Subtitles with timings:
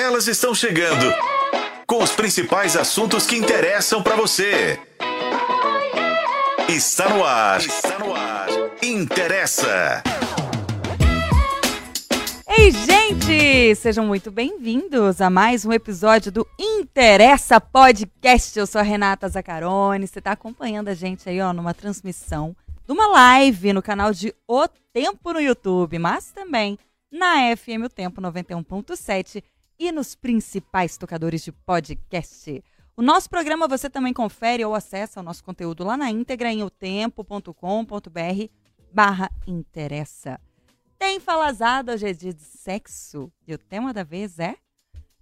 [0.00, 1.12] Elas estão chegando
[1.84, 4.78] com os principais assuntos que interessam para você.
[6.68, 7.58] Está no ar.
[7.58, 8.46] Está no ar.
[8.80, 10.04] Interessa.
[12.48, 13.74] Ei, gente!
[13.74, 18.56] Sejam muito bem-vindos a mais um episódio do Interessa Podcast.
[18.56, 20.06] Eu sou a Renata Zacarone.
[20.06, 22.54] Você está acompanhando a gente aí, ó, numa transmissão
[22.86, 26.78] de uma live no canal de O Tempo no YouTube, mas também
[27.10, 29.42] na FM O Tempo 91.7
[29.78, 32.62] e nos principais tocadores de podcast.
[32.96, 36.62] O nosso programa você também confere ou acessa o nosso conteúdo lá na íntegra em
[36.62, 37.52] otempo.com.br
[38.92, 40.40] barra interessa.
[40.98, 44.56] Tem falazada hoje é dia de sexo e o tema da vez é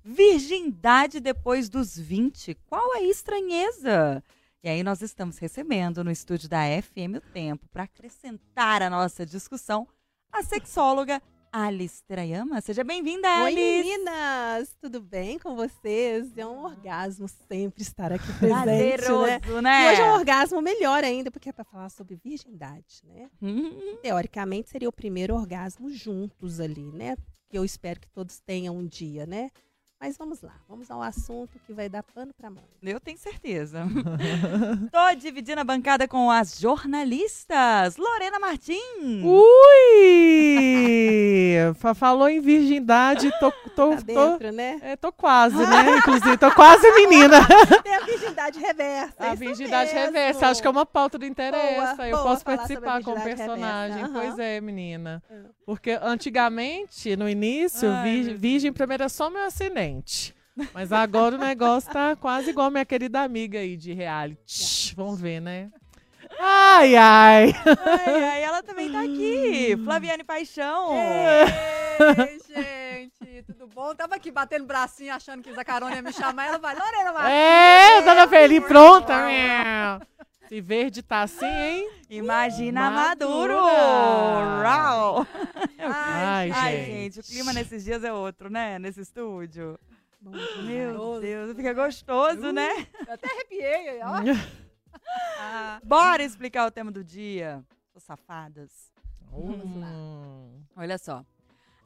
[0.03, 2.55] virgindade depois dos 20.
[2.67, 4.25] Qual a estranheza?
[4.63, 9.27] E aí nós estamos recebendo no estúdio da FM O Tempo para acrescentar a nossa
[9.27, 9.87] discussão
[10.33, 11.23] a sexóloga
[11.59, 12.61] Alice Terayama.
[12.61, 13.59] Seja bem-vinda, Alice.
[13.59, 14.77] Oi, meninas!
[14.79, 16.37] Tudo bem com vocês?
[16.37, 19.63] É um orgasmo sempre estar aqui presente, Prazeroso, né?
[19.63, 19.85] né?
[19.85, 23.31] E hoje é um orgasmo melhor ainda, porque é para falar sobre virgindade, né?
[23.41, 27.17] Hum, Teoricamente seria o primeiro orgasmo juntos ali, né?
[27.49, 29.51] Que eu espero que todos tenham um dia, né?
[30.07, 32.63] Mas vamos lá, vamos ao assunto que vai dar pano para mão.
[32.81, 33.85] eu tenho certeza.
[34.93, 37.97] Tô dividindo a bancada com as jornalistas.
[37.97, 39.25] Lorena Martins.
[39.97, 41.75] Ui!
[41.75, 44.79] Fa- Falou em virgindade, tô, tô, Tá tô, dentro, né?
[44.83, 45.97] é, tô quase, né?
[45.99, 47.39] Inclusive, tô quase menina.
[47.83, 49.15] Tem a virgindade reversa.
[49.19, 50.07] A virgindade mesmo.
[50.07, 51.97] reversa, acho que é uma pauta do interessa.
[51.97, 53.97] Boa, Eu boa posso participar sobre a com o virgindade personagem.
[54.07, 54.21] reversa.
[54.21, 55.23] Pois é, menina.
[55.31, 55.35] Ah.
[55.65, 58.41] Porque antigamente, no início, Ai, vir- meu Deus.
[58.41, 59.96] virgem primeiro era só meu ascendente.
[60.73, 64.95] Mas agora o negócio tá quase igual minha querida amiga aí de reality.
[64.97, 65.71] Vamos ver, né?
[66.41, 67.55] Ai, ai.
[68.07, 69.77] Ai, ai, ela também tá aqui.
[69.85, 70.93] Flaviane Paixão.
[70.95, 73.95] Ei, gente, tudo bom?
[73.95, 76.47] Tava aqui batendo bracinho achando que Zacarone ia me chamar.
[76.47, 77.33] Ela vai, Lorena Martins.
[77.33, 79.27] É, dona Feli, pronta.
[79.27, 80.07] meu.
[80.49, 81.91] Se verde tá assim, hein?
[82.09, 82.91] Imagina.
[82.91, 83.57] Maduro.
[83.57, 85.27] Rau.
[85.79, 86.91] Ai, Ai, gente.
[86.93, 88.79] gente, o clima nesses dias é outro, né?
[88.79, 89.79] Nesse estúdio.
[90.21, 90.31] Bom
[90.65, 91.21] Meu Gostoso.
[91.21, 92.87] Deus, fica gostoso, né?
[93.07, 94.23] Eu até arrepiei, ó.
[95.39, 97.63] Ah, Bora explicar o tema do dia.
[97.95, 98.93] Os safadas.
[99.33, 100.63] Hum.
[100.75, 101.25] Olha só.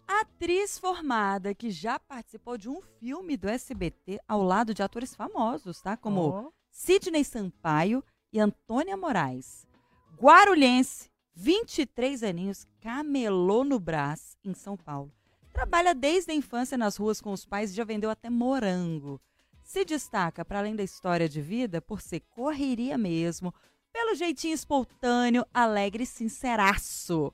[0.07, 5.81] Atriz formada que já participou de um filme do SBT ao lado de atores famosos,
[5.83, 5.97] tá?
[5.97, 6.51] Como Ó.
[6.71, 9.67] Sidney Sampaio e Antônia Moraes.
[10.17, 15.13] Guarulhense, 23 aninhos, camelô no Brás, em São Paulo.
[15.53, 19.21] Trabalha desde a infância nas ruas com os pais e já vendeu até morango.
[19.63, 23.55] Se destaca, para além da história de vida, por ser correria mesmo,
[23.93, 27.33] pelo jeitinho espontâneo, alegre e sinceraço.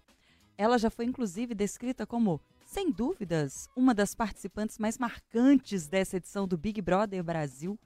[0.56, 6.46] Ela já foi inclusive descrita como, sem dúvidas, uma das participantes mais marcantes dessa edição
[6.46, 7.78] do Big Brother Brasil.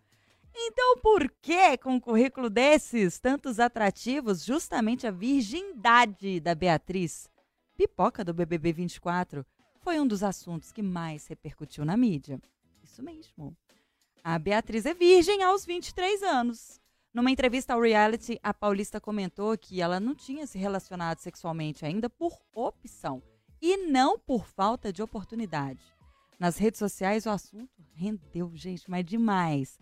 [0.54, 7.28] Então, por que, com um currículo desses, tantos atrativos, justamente a virgindade da Beatriz,
[7.76, 9.46] pipoca do BBB 24,
[9.80, 12.40] foi um dos assuntos que mais repercutiu na mídia?
[12.82, 13.56] Isso mesmo.
[14.22, 16.80] A Beatriz é virgem aos 23 anos.
[17.12, 22.08] Numa entrevista ao reality, a paulista comentou que ela não tinha se relacionado sexualmente ainda
[22.08, 23.22] por opção
[23.60, 25.80] e não por falta de oportunidade.
[26.38, 29.78] Nas redes sociais, o assunto rendeu, gente, mas demais.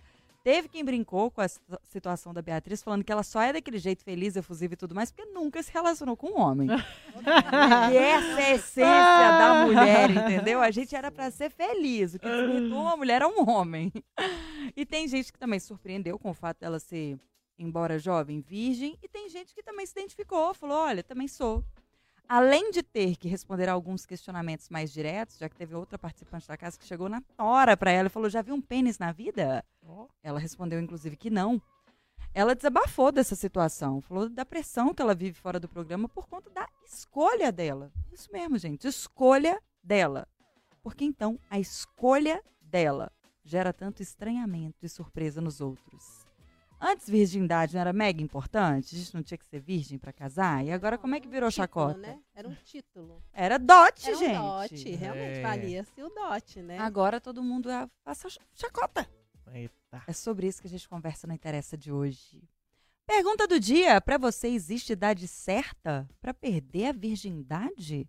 [0.48, 3.76] Teve quem brincou com a situ- situação da Beatriz, falando que ela só é daquele
[3.76, 6.68] jeito feliz, efusivo e tudo mais, porque nunca se relacionou com um homem.
[7.92, 8.82] E essa é a essência
[9.38, 10.62] da mulher, entendeu?
[10.62, 12.14] A gente era pra ser feliz.
[12.14, 13.92] O que desvirtua uma mulher é um homem.
[14.74, 17.18] E tem gente que também se surpreendeu com o fato dela ser,
[17.58, 18.96] embora jovem, virgem.
[19.02, 21.62] E tem gente que também se identificou, falou: olha, também sou.
[22.28, 26.46] Além de ter que responder a alguns questionamentos mais diretos, já que teve outra participante
[26.46, 29.12] da casa que chegou na tora pra ela e falou: já viu um pênis na
[29.12, 29.64] vida?
[30.22, 31.60] Ela respondeu, inclusive, que não.
[32.34, 36.50] Ela desabafou dessa situação, falou da pressão que ela vive fora do programa por conta
[36.50, 37.90] da escolha dela.
[38.12, 40.28] Isso mesmo, gente, escolha dela.
[40.82, 43.10] Porque então a escolha dela
[43.42, 46.27] gera tanto estranhamento e surpresa nos outros.
[46.80, 48.94] Antes, virgindade não era mega importante?
[48.94, 50.64] A gente não tinha que ser virgem pra casar?
[50.64, 51.98] E agora, como é que virou Título, chacota?
[51.98, 52.18] Né?
[52.34, 53.22] Era um título.
[53.32, 54.36] Era dote, Era um gente.
[54.38, 54.90] dote.
[54.94, 55.42] Realmente É.
[55.42, 56.78] valia-se o dote, né?
[56.78, 59.08] Agora todo mundo é faça ch- chacota.
[59.52, 60.02] Eita.
[60.06, 62.42] É sobre isso que a gente conversa no Interessa de hoje.
[63.06, 68.06] Pergunta do dia: pra você existe idade certa pra perder a virgindade?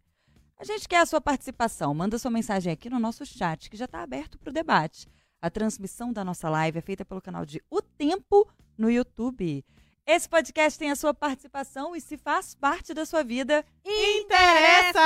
[0.57, 1.94] A gente quer a sua participação.
[1.94, 5.07] Manda sua mensagem aqui no nosso chat, que já está aberto para o debate.
[5.41, 8.45] A transmissão da nossa live é feita pelo canal de O Tempo
[8.77, 9.63] no YouTube.
[10.06, 15.00] Esse podcast tem a sua participação e se faz parte da sua vida, Interessa!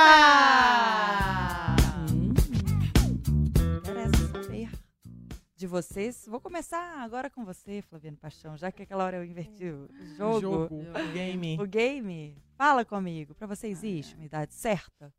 [2.10, 2.32] Hum,
[3.78, 4.70] interessa saber.
[5.54, 6.26] de vocês.
[6.26, 10.64] Vou começar agora com você, Flaviano Paixão, já que aquela hora eu inverti o jogo.
[10.74, 11.60] o game.
[11.60, 12.36] O game.
[12.56, 13.34] Fala comigo.
[13.36, 15.14] Pra você existe uma idade certa?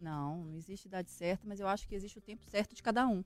[0.00, 3.06] Não, não existe idade certa, mas eu acho que existe o tempo certo de cada
[3.06, 3.22] um.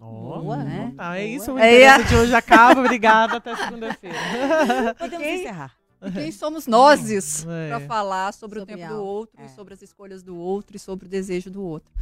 [0.00, 0.92] Boa, né?
[0.96, 1.36] Tá, é Boa.
[1.36, 1.52] isso.
[1.52, 2.80] O É, interesse de hoje acaba.
[2.80, 3.36] Obrigada.
[3.36, 4.16] Até segunda-feira.
[4.98, 5.76] Podemos Quem- encerrar.
[6.02, 7.68] E quem somos nós É.
[7.68, 9.02] para falar sobre, Sobre o tempo algo.
[9.02, 9.48] do outro, É.
[9.48, 11.92] sobre as escolhas do outro e sobre o desejo do outro?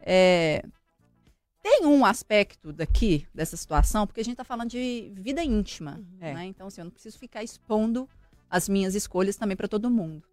[0.00, 0.64] É,
[1.62, 6.00] tem um aspecto daqui, dessa situação, porque a gente está falando de vida íntima.
[6.20, 6.34] É.
[6.34, 6.44] né?
[6.46, 8.08] Então, assim, eu não preciso ficar expondo
[8.50, 10.24] as minhas escolhas também para todo mundo.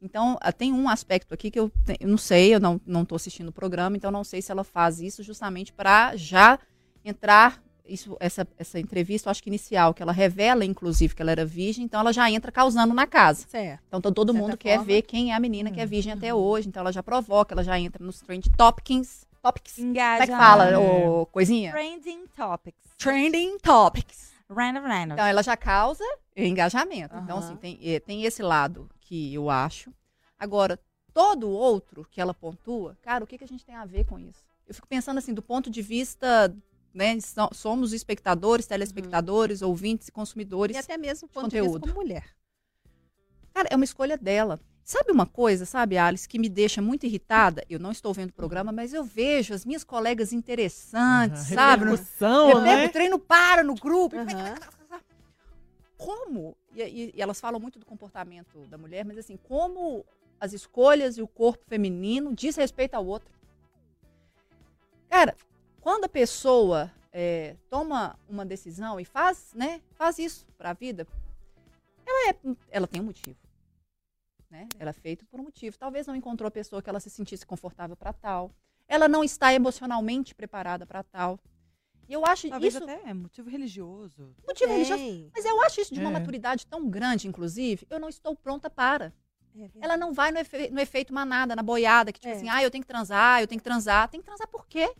[0.00, 3.16] Então, ah, tem um aspecto aqui que eu, te- eu não sei, eu não estou
[3.16, 6.58] assistindo o programa, então não sei se ela faz isso justamente para já
[7.04, 7.60] entrar.
[7.84, 11.46] Isso, essa, essa entrevista, eu acho que inicial, que ela revela, inclusive, que ela era
[11.46, 13.46] virgem, então ela já entra causando na casa.
[13.48, 13.82] Certo.
[13.88, 14.84] Então to- todo mundo certa quer forma.
[14.84, 17.64] ver quem é a menina que é virgem até hoje, então ela já provoca, ela
[17.64, 19.26] já entra nos trend topics.
[19.42, 19.76] Topics?
[19.76, 21.72] Como é que fala, ô, coisinha?
[21.72, 22.78] Trending topics.
[22.98, 24.27] Trending topics.
[24.50, 25.12] Random, random.
[25.14, 26.04] Então ela já causa
[26.36, 27.14] engajamento.
[27.16, 27.46] Então, Aham.
[27.46, 29.92] assim, tem, eh, tem esse lado que eu acho.
[30.38, 30.78] Agora,
[31.12, 34.04] todo o outro que ela pontua, cara, o que, que a gente tem a ver
[34.04, 34.46] com isso?
[34.66, 36.54] Eu fico pensando assim, do ponto de vista,
[36.94, 40.76] né, so- somos espectadores, telespectadores, ouvintes e consumidores.
[40.76, 41.80] E até mesmo do de ponto de vista conteúdo.
[41.92, 42.24] como mulher.
[43.52, 44.60] Cara, é uma escolha dela.
[44.88, 47.62] Sabe uma coisa, sabe, Alice, que me deixa muito irritada?
[47.68, 51.84] Eu não estou vendo o programa, mas eu vejo as minhas colegas interessantes, Aham, sabe?
[51.84, 52.86] Repercussão, eu né?
[52.86, 54.16] o treino para no grupo.
[54.16, 54.54] e Aham.
[55.98, 56.56] Como?
[56.74, 60.06] E, e- e elas falam muito do comportamento da mulher, mas assim, como
[60.40, 63.30] as escolhas e o corpo feminino diz respeito ao outro.
[65.10, 65.36] Cara,
[65.82, 71.06] quando a pessoa é, toma uma decisão e faz, né, faz isso para a vida,
[72.06, 72.36] ela, é,
[72.70, 73.36] ela tem um motivo.
[74.50, 74.66] Né?
[74.78, 75.76] Ela é feita por um motivo.
[75.78, 78.50] Talvez não encontrou a pessoa que ela se sentisse confortável para tal.
[78.86, 81.38] Ela não está emocionalmente preparada para tal.
[82.08, 84.34] E eu acho Talvez isso até é motivo religioso.
[84.46, 85.30] motivo religioso.
[85.34, 86.12] Mas eu acho isso de uma É.
[86.14, 89.12] maturidade tão grande, inclusive, eu não estou pronta para.
[89.54, 89.68] É.
[89.82, 92.36] Ela não vai no, efe- no efeito manada, na boiada, que tipo É.
[92.36, 94.08] assim, ah, eu tenho que transar, eu tenho que transar.
[94.08, 94.90] Tem que transar por quê?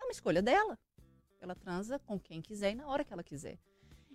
[0.00, 0.76] É uma escolha dela.
[1.40, 3.56] Ela transa com quem quiser e na hora que ela quiser.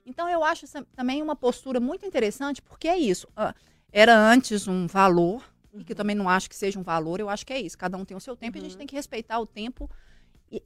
[0.05, 0.65] Então eu acho
[0.95, 3.27] também uma postura muito interessante, porque é isso.
[3.35, 3.53] ah,
[3.91, 5.43] era antes um valor,
[5.73, 7.77] e que eu também não acho que seja um valor, eu acho que é isso.
[7.77, 8.77] Cada um tem o seu tempo e a gente Uhum.
[8.79, 9.89] tem que respeitar o tempo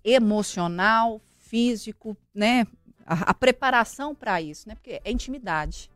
[0.03, 2.65] emocional, físico, né?
[3.05, 4.75] A, a preparação para isso, né?
[4.75, 5.89] Porque é intimidade.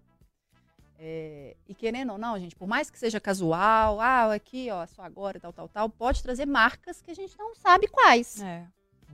[1.00, 5.04] É, e querendo ou não, gente, por mais que seja casual, ah, aqui, ó, só
[5.04, 8.42] agora, tal, tal, tal, pode trazer marcas que a gente não sabe quais.
[8.42, 8.66] É.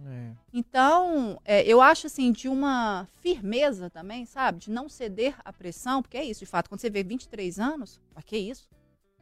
[0.06, 0.32] É.
[0.52, 4.60] Então, é, eu acho assim, de uma firmeza também, sabe?
[4.60, 8.02] De não ceder à pressão, porque é isso, de fato, quando você vê 23 anos,
[8.16, 8.70] ah, que isso?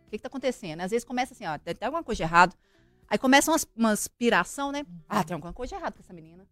[0.07, 0.81] O que, que tá acontecendo?
[0.81, 2.55] Às vezes começa assim, ó, tem, tem alguma coisa de errado.
[3.07, 4.85] Aí começa umas, uma aspiração, né?
[5.07, 6.47] Ah, tem alguma coisa de errado com essa menina.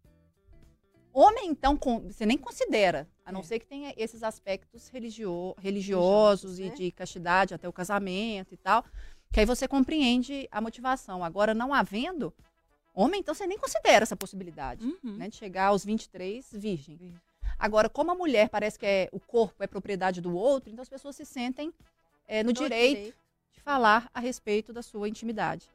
[1.12, 3.42] Homem, então, com- você nem considera, a não É.
[3.42, 6.74] ser que tenha esses aspectos religio- religiosos Religiosos, e né?
[6.76, 8.84] de castidade até o casamento e tal,
[9.32, 11.24] que aí você compreende a motivação.
[11.24, 12.32] Agora, não havendo,
[12.94, 15.16] homem, então você nem considera essa possibilidade Uhum.
[15.16, 16.96] né, de chegar aos 23 virgem.
[16.96, 17.20] Virgem.
[17.58, 20.88] Agora, como a mulher parece que é, o corpo é propriedade do outro, então as
[20.88, 21.72] pessoas se sentem
[22.26, 23.14] é, no No direito
[23.52, 25.68] de falar a respeito da sua intimidade.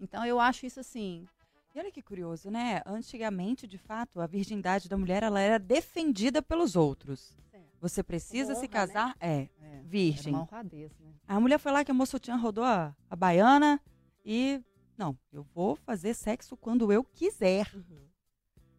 [0.00, 1.26] Então, eu acho isso assim.
[1.74, 2.82] E olha que curioso, né?
[2.84, 7.32] Antigamente, de fato, a virgindade da mulher ela era defendida pelos outros.
[7.80, 8.92] Você precisa Como se honra, né?
[8.92, 10.34] casar, é, É, Era virgem.
[10.34, 11.10] uma honradez, né?
[11.26, 13.80] A mulher foi lá que a moça tinha rodou a, a baiana
[14.24, 14.60] e
[14.96, 17.70] não, eu vou fazer sexo quando eu quiser.
[17.74, 18.06] Uhum.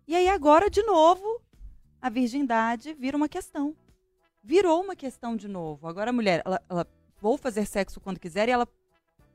[0.07, 1.41] E aí agora de novo
[2.01, 3.75] a virgindade vira uma questão.
[4.43, 5.87] Virou uma questão de novo.
[5.87, 6.87] Agora a mulher, ela, ela
[7.21, 8.67] vou fazer sexo quando quiser e ela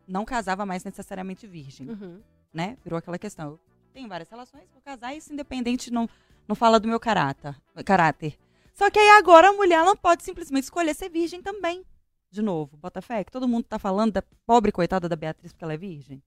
[0.06, 2.20] não casava mais necessariamente virgem, Uhum.
[2.52, 2.76] né?
[2.85, 3.52] Virou aquela questão.
[3.52, 3.61] Eu
[3.92, 6.08] tenho várias relações, vou casar e isso independente não
[6.47, 7.54] não fala do meu caráter,
[7.85, 8.38] caráter.
[8.73, 11.85] Só que aí agora a mulher não pode simplesmente escolher ser virgem também.
[12.30, 15.64] De novo, bota fé, que todo mundo tá falando da pobre coitada da Beatriz porque
[15.64, 16.23] ela é virgem.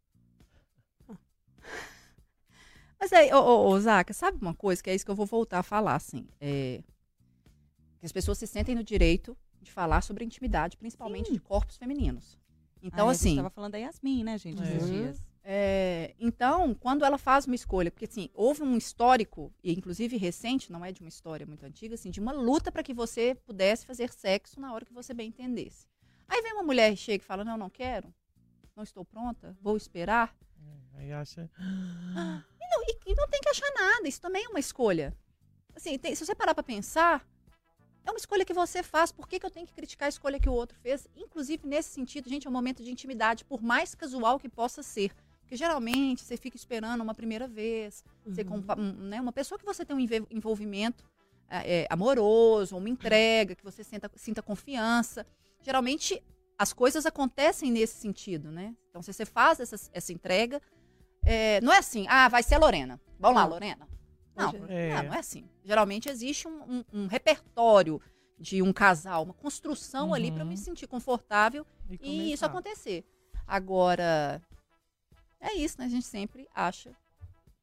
[3.02, 5.26] Mas aí, ô, ô, ô, Zaca, sabe uma coisa que é isso que eu vou
[5.26, 6.28] voltar a falar, assim?
[6.40, 6.84] É,
[8.00, 11.34] que as pessoas se sentem no direito de falar sobre a intimidade, principalmente Sim.
[11.34, 12.38] de corpos femininos.
[12.80, 13.30] Então, Aí A assim.
[13.30, 14.86] gente tava falando da Yasmin, né, gente, esses É.
[14.86, 15.24] dias.
[15.44, 20.72] É, então, quando ela faz uma escolha, porque assim, houve um histórico, e inclusive recente,
[20.72, 23.84] não é de uma história muito antiga, assim, de uma luta para que você pudesse
[23.84, 25.88] fazer sexo na hora que você bem entendesse.
[26.30, 28.14] Aí vem uma mulher e chega e fala: Não, não quero,
[28.76, 30.36] não estou pronta, vou esperar.
[30.94, 31.50] Aí acha.
[32.72, 35.16] Não, e- e não tem que achar nada, isso também é uma escolha.
[35.76, 37.28] Assim, tem- se você parar para pensar,
[38.06, 40.40] é uma escolha que você faz, por que, que eu tenho que criticar a escolha
[40.40, 41.08] que o outro fez?
[41.16, 45.14] Inclusive, nesse sentido, gente, é um momento de intimidade, por mais casual que possa ser.
[45.42, 48.48] Porque geralmente você fica esperando uma primeira vez, você Uhum.
[48.48, 50.00] compa- um, né, uma pessoa que você tem um
[50.30, 51.04] envolvimento
[51.54, 55.28] é, é, amoroso, uma entrega, que você sinta, sinta confiança.
[55.62, 56.24] Geralmente
[56.58, 58.74] as coisas acontecem nesse sentido, né?
[58.90, 60.62] Então, se você faz essa, essa entrega,
[61.26, 63.00] é, não é assim, ah, vai ser a Lorena.
[63.20, 63.46] Vamos lá.
[63.46, 63.88] Lorena.
[64.36, 65.04] Não, É.
[65.04, 65.48] não, é assim.
[65.64, 68.02] Geralmente existe um, um- um repertório
[68.40, 70.58] de um casal, uma construção ali para eu me Uhum.
[70.58, 71.94] sentir confortável e
[72.32, 72.46] isso começar.
[72.48, 73.06] acontecer.
[73.46, 74.42] Agora,
[75.40, 75.86] é isso, né?
[75.86, 76.92] A gente sempre acha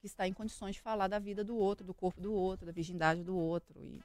[0.00, 2.70] que está em condições de falar da vida do outro, do corpo do outro, da
[2.72, 3.76] virgindade do outro.
[3.80, 4.00] E,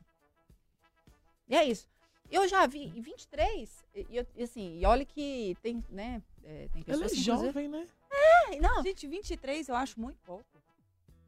[1.49, 1.87] e é isso.
[2.29, 6.21] Eu já vi em 23, e, e e assim, e olha que tem, né?
[6.43, 7.87] é, tem Ela pessoas é jovem, né?
[8.11, 10.43] É, não, Gente, 23 eu acho muito pouco.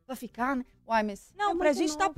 [0.05, 0.65] pra ficar, né?
[0.87, 1.33] Uai, mas.
[1.35, 2.13] Não, É pra gente estar novo.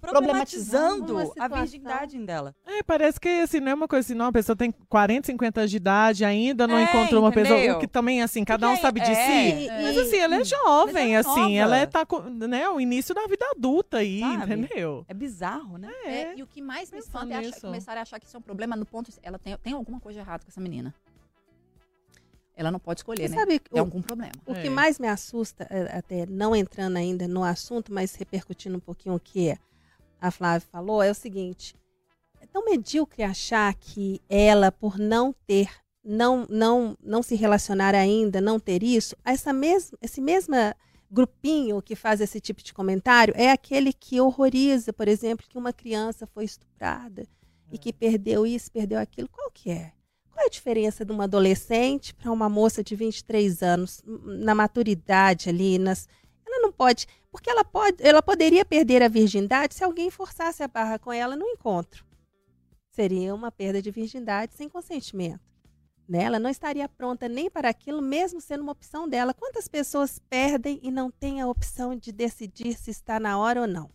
[0.00, 2.54] Problematizando problematizando a virgindade dela.
[2.66, 5.60] É, parece que assim, não é uma coisa assim, não, a pessoa tem 40, 50
[5.60, 7.76] anos de idade, ainda não É, encontrou uma pessoa, entendeu?
[7.76, 9.68] o que também, assim, cada um sabe de é, si.
[9.68, 9.82] é.
[9.82, 12.80] Mas assim, ela é jovem, Mas ela é assim, ela é, tá com, né, o
[12.80, 14.54] início da vida adulta aí, Sabe?
[14.54, 15.04] entendeu?
[15.08, 15.90] É bizarro, né?
[16.04, 18.38] É, e o que mais me espanta é achar, começar a achar que isso é
[18.38, 19.10] um problema no ponto.
[19.22, 20.94] Ela tem, tem alguma coisa errada com essa menina.
[22.56, 23.40] Ela não pode escolher, Você né?
[23.40, 24.32] sabe Tem o, algum problema.
[24.44, 24.70] o que É.
[24.70, 29.20] mais me assusta, é, até não entrando ainda no assunto, mas repercutindo um pouquinho o
[29.20, 29.56] que
[30.20, 31.74] a Flávia falou, é o seguinte:
[32.40, 35.70] é tão medíocre achar que ela, por não ter,
[36.04, 40.54] não, não, não se relacionar ainda, não ter isso, essa mesma, esse mesmo
[41.10, 45.72] grupinho que faz esse tipo de comentário é aquele que horroriza, por exemplo, que uma
[45.72, 47.26] criança foi estuprada
[47.72, 49.28] e que perdeu isso, perdeu aquilo.
[49.28, 49.92] Qual que é?
[50.30, 55.48] Qual é a diferença de uma adolescente para uma moça de 23 anos, na maturidade
[55.48, 56.08] ali, nas...
[56.46, 60.68] ela não pode, porque ela pode, ela poderia perder a virgindade se alguém forçasse a
[60.68, 62.04] barra com ela no encontro.
[62.90, 65.40] Seria uma perda de virgindade sem consentimento.
[66.08, 66.24] Né?
[66.24, 69.32] Ela não estaria pronta nem para aquilo, mesmo sendo uma opção dela.
[69.32, 73.66] Quantas pessoas perdem e não têm a opção de decidir se está na hora ou
[73.68, 73.88] não?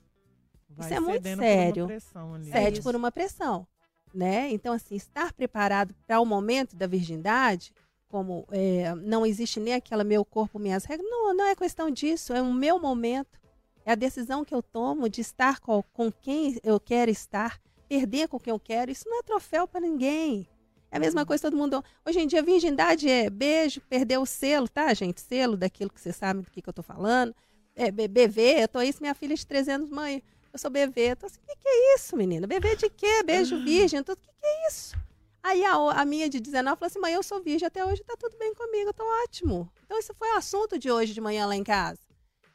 [0.70, 1.84] Vai Isso é muito por sério.
[1.84, 2.52] uma pressão ali.
[2.52, 3.68] cede por uma pressão,
[4.14, 4.50] né?
[4.52, 7.74] Então, assim, estar preparado para o momento da virgindade,
[8.08, 12.34] como é, não existe nem aquela meu corpo, minhas regras, não, não é questão disso,
[12.34, 13.40] é o meu momento,
[13.86, 18.28] é a decisão que eu tomo de estar com, com quem eu quero estar, perder
[18.28, 20.48] com quem eu quero, isso não é troféu para ninguém.
[20.92, 21.84] É a mesma coisa todo mundo.
[22.06, 25.20] Hoje em dia, virgindade é beijo, perder o selo, tá, gente?
[25.20, 27.36] Selo daquilo que você sabe do que, que eu tô falando.
[27.76, 31.12] É, BV, eu tô isso, minha filha de 3 anos, mãe, eu sou bebê.
[31.12, 32.48] Eu tô assim, o que, que é isso, menina?
[32.48, 33.24] Bebê de quê?
[33.24, 34.00] Beijo virgem?
[34.00, 34.96] O que, que é isso?
[35.46, 38.16] Aí a, a minha de 19 falou assim, mãe, eu sou virgem até hoje, tá
[38.20, 39.72] tudo bem comigo, tô ótimo.
[39.84, 42.00] Então isso foi o assunto de hoje de manhã lá em casa.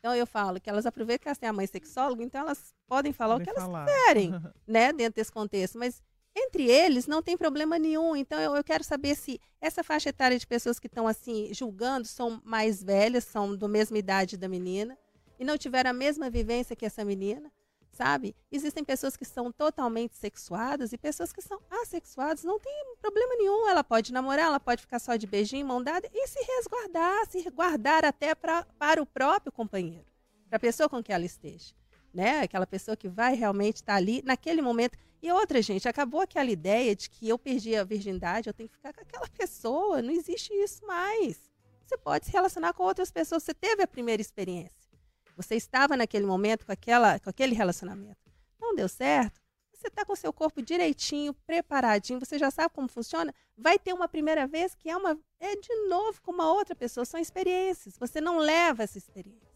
[0.00, 3.12] Então eu falo que elas aproveitam que elas têm a mãe sexóloga, então elas podem
[3.12, 3.86] falar o que elas falar.
[3.86, 4.32] quiserem,
[4.66, 5.78] né, dentro desse contexto.
[5.78, 6.02] Mas
[6.34, 8.16] entre eles não tem problema nenhum.
[8.16, 12.08] Então eu, eu quero saber se essa faixa etária de pessoas que estão assim julgando
[12.08, 14.98] são mais velhas, são da mesma idade da menina
[15.38, 17.52] e não tiveram a mesma vivência que essa menina,
[18.00, 18.34] sabe?
[18.50, 23.68] Existem pessoas que são totalmente sexuadas e pessoas que são assexuadas, não tem problema nenhum.
[23.68, 27.50] Ela pode namorar, ela pode ficar só de beijinho, mão dada e se resguardar, se
[27.50, 30.06] guardar até pra, para o próprio companheiro,
[30.48, 31.74] para a pessoa com que ela esteja.
[32.12, 32.40] Né?
[32.40, 34.96] Aquela pessoa que vai realmente estar ali naquele momento.
[35.22, 38.76] E outra, gente, acabou aquela ideia de que eu perdi a virgindade, eu tenho que
[38.76, 40.00] ficar com aquela pessoa.
[40.00, 41.38] Não existe isso mais.
[41.86, 43.42] Você pode se relacionar com outras pessoas.
[43.42, 44.89] Você teve a primeira experiência.
[45.36, 48.18] Você estava naquele momento com, aquela, com aquele relacionamento.
[48.60, 49.40] Não deu certo?
[49.72, 53.34] Você está com seu corpo direitinho, preparadinho, você já sabe como funciona.
[53.56, 57.06] Vai ter uma primeira vez que é uma é de novo com uma outra pessoa.
[57.06, 57.96] São experiências.
[57.96, 59.48] Você não leva essa experiência.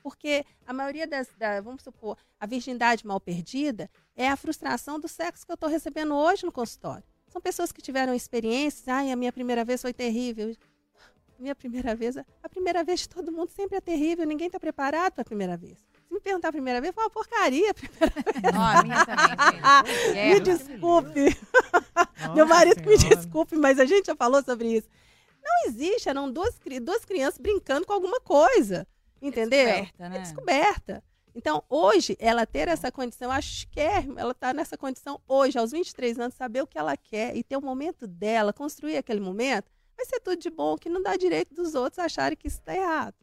[0.00, 5.08] Porque a maioria das, da, vamos supor, a virgindade mal perdida é a frustração do
[5.08, 7.02] sexo que eu estou recebendo hoje no consultório.
[7.26, 10.54] São pessoas que tiveram experiências, ai, a minha primeira vez foi terrível.
[11.38, 15.12] Minha primeira vez, a primeira vez de todo mundo sempre é terrível, ninguém está preparado
[15.12, 15.78] para a primeira vez.
[16.08, 17.70] Se me perguntar a primeira vez, foi uma porcaria.
[17.70, 18.12] a primeira
[18.52, 20.14] Não, a minha também, gente.
[20.14, 21.20] Me É, desculpe,
[22.20, 23.16] Nossa meu marido que me Senhora.
[23.16, 24.88] desculpe, mas a gente já falou sobre isso.
[25.42, 28.86] Não existe, eram duas, duas crianças brincando com alguma coisa,
[29.20, 29.64] entendeu?
[29.66, 30.16] Descoberta, né?
[30.16, 31.04] é descoberta.
[31.34, 35.70] Então, hoje, ela ter essa condição, acho que é, ela está nessa condição hoje, aos
[35.70, 39.70] 23 anos, saber o que ela quer e ter o momento dela, construir aquele momento,
[39.96, 42.74] vai ser tudo de bom, que não dá direito dos outros acharem que isso está
[42.74, 43.14] errado.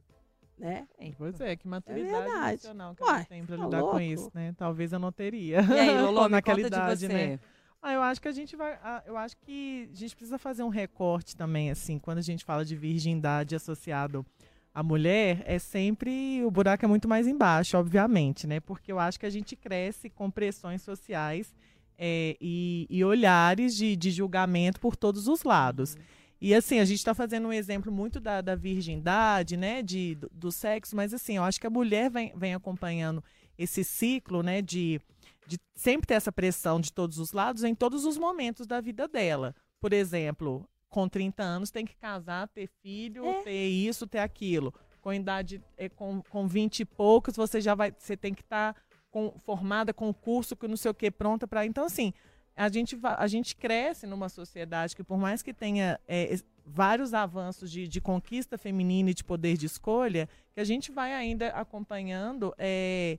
[0.58, 0.88] Né?
[1.18, 2.51] Pois é, que maturidade verdade.
[2.53, 3.96] emocional que Uai, ela tem pra tá lidar louco?
[3.96, 4.53] com isso, né?
[4.58, 5.62] Talvez eu não teria.
[5.62, 7.39] E aí, Lolo, naquela idade, né?
[7.82, 8.80] Ah, eu acho que a gente vai.
[8.82, 12.46] ah, Eu acho que a gente precisa fazer um recorte também, assim, quando a gente
[12.46, 14.25] fala de virgindade associado
[14.74, 16.42] à mulher, é sempre.
[16.46, 18.62] O buraco é muito mais embaixo, obviamente, né?
[18.62, 21.53] Porque eu acho que a gente cresce com pressões sociais
[21.98, 25.98] é, e, e olhares de, de julgamento por todos os lados.
[26.43, 29.81] E assim, a gente está fazendo um exemplo muito da, da virgindade, né?
[29.81, 33.23] De, do, do sexo, mas assim, eu acho que a mulher vem, vem acompanhando
[33.57, 34.62] esse ciclo, né?
[34.62, 35.00] De,
[35.47, 39.07] de sempre ter essa pressão de todos os lados em todos os momentos da vida
[39.07, 39.55] dela.
[39.79, 43.41] Por exemplo, com 30 anos tem que casar, ter filho, É.
[43.43, 44.73] ter isso, ter aquilo.
[45.00, 47.93] Com idade, é, com, com 20 e poucos, você já vai.
[47.97, 48.75] Você tem que estar
[49.09, 51.65] com, formada com o curso que não sei o que, pronta para.
[51.65, 52.13] Então, assim,
[52.55, 57.72] a gente, a gente cresce numa sociedade que, por mais que tenha é, vários avanços
[57.72, 62.53] de, de conquista feminina e de poder de escolha, que a gente vai ainda acompanhando
[62.57, 63.17] é,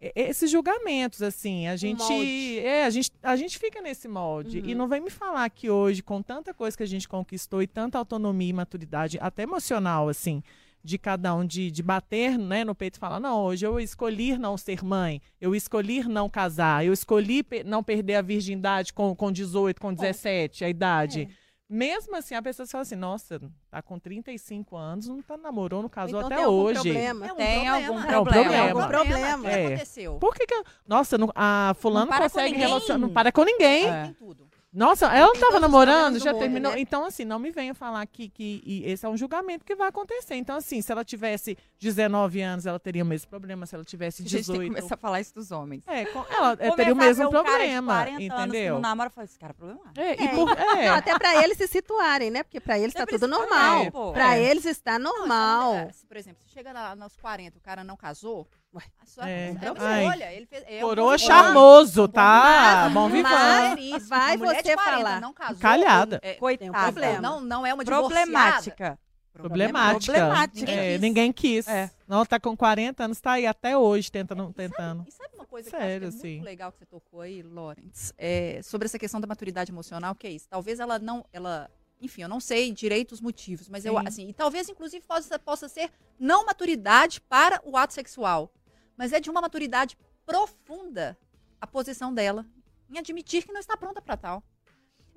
[0.00, 1.66] é, esses julgamentos, assim.
[1.68, 2.58] A gente, molde.
[2.58, 4.60] é, a gente, a gente fica nesse molde.
[4.60, 4.66] Uhum.
[4.66, 7.66] E não vem me falar que hoje, com tanta coisa que a gente conquistou e
[7.66, 10.42] tanta autonomia e maturidade, até emocional, assim,
[10.86, 14.38] de cada um, de, de bater né, no peito e falar: não, hoje eu escolhi
[14.38, 19.14] não ser mãe, eu escolhi não casar, eu escolhi pe- não perder a virgindade com,
[19.14, 21.22] com 18, com 17, a idade.
[21.42, 21.46] É.
[21.68, 25.88] Mesmo assim, a pessoa fala assim: nossa, tá com 35 anos, não tá namorou, não
[25.88, 26.74] casou Então até tem algum hoje.
[26.80, 27.26] problema.
[27.26, 27.74] É um Tem problema.
[27.74, 28.50] algum É um problema.
[28.50, 29.38] Tem Algum problema.
[29.38, 29.66] O que É.
[29.66, 30.18] aconteceu?
[30.20, 33.88] Por que, que nossa, não- a fulano Não consegue relacionar, não para com ninguém.
[33.88, 34.04] É.
[34.04, 34.46] Tem tudo.
[34.76, 36.72] Nossa, ela não estava namorando, já mundo, terminou.
[36.72, 36.80] né?
[36.80, 39.88] Então, assim, não me venha falar que, que e esse é um julgamento que vai
[39.88, 40.34] acontecer.
[40.34, 43.64] Então, assim, se ela tivesse 19 anos, ela teria o mesmo problema.
[43.64, 44.74] Se ela tivesse A gente tem que 18.
[44.74, 45.82] começar a falar isso dos homens.
[45.88, 48.26] É, ela é, Começar teria o mesmo um cara de problema, 40 anos que
[48.58, 48.74] entendeu?
[48.74, 49.98] não namora, fala, esse cara é problemático.
[50.00, 50.28] É, É.
[50.28, 50.88] por, é.
[50.88, 52.42] Não, até para eles se situarem, né?
[52.42, 53.82] Porque para eles É está pra tudo normal.
[53.84, 54.12] é, pô.
[54.12, 54.42] Para É.
[54.44, 55.74] eles está Não, normal.
[55.76, 58.46] então, é, se, por exemplo, se chega lá nos 40 o cara não casou,
[58.78, 59.56] a sua, é.
[59.60, 60.04] é, uma Ai.
[60.04, 60.32] escolha.
[60.32, 62.88] Ele fez, é um Coroa charmoso, tá?
[62.92, 63.08] Bom.
[63.08, 64.08] Maneiríssimo.
[64.08, 65.20] Vai você 40 falar.
[65.20, 66.20] Não casou, Calhada.
[66.22, 66.92] é, Coitada.
[66.92, 67.20] problema.
[67.20, 67.84] Não, não é uma.
[67.84, 68.98] Problemática.
[69.32, 70.12] Problemática.
[70.12, 70.70] Problemática.
[70.70, 71.00] É, quis.
[71.00, 71.68] ninguém quis.
[71.68, 71.90] É.
[72.08, 74.52] Não, tá com 40 anos, tá aí até hoje tentando.
[74.52, 75.04] tentando.
[75.06, 76.36] E sabe uma coisa Sério, que eu acho que é assim.
[76.36, 78.12] muito legal que você tocou aí, Lawrence?
[78.16, 80.46] É, sobre essa questão da maturidade emocional, que é isso.
[80.48, 81.24] Talvez ela não.
[81.32, 84.06] Ela, enfim, eu não sei direito os motivos, mas eu Sim.
[84.06, 88.50] assim, e talvez inclusive possa, possa ser não maturidade para o ato sexual,
[88.96, 91.16] mas é de uma maturidade profunda
[91.60, 92.44] a posição dela
[92.90, 94.42] em admitir que não está pronta para tal.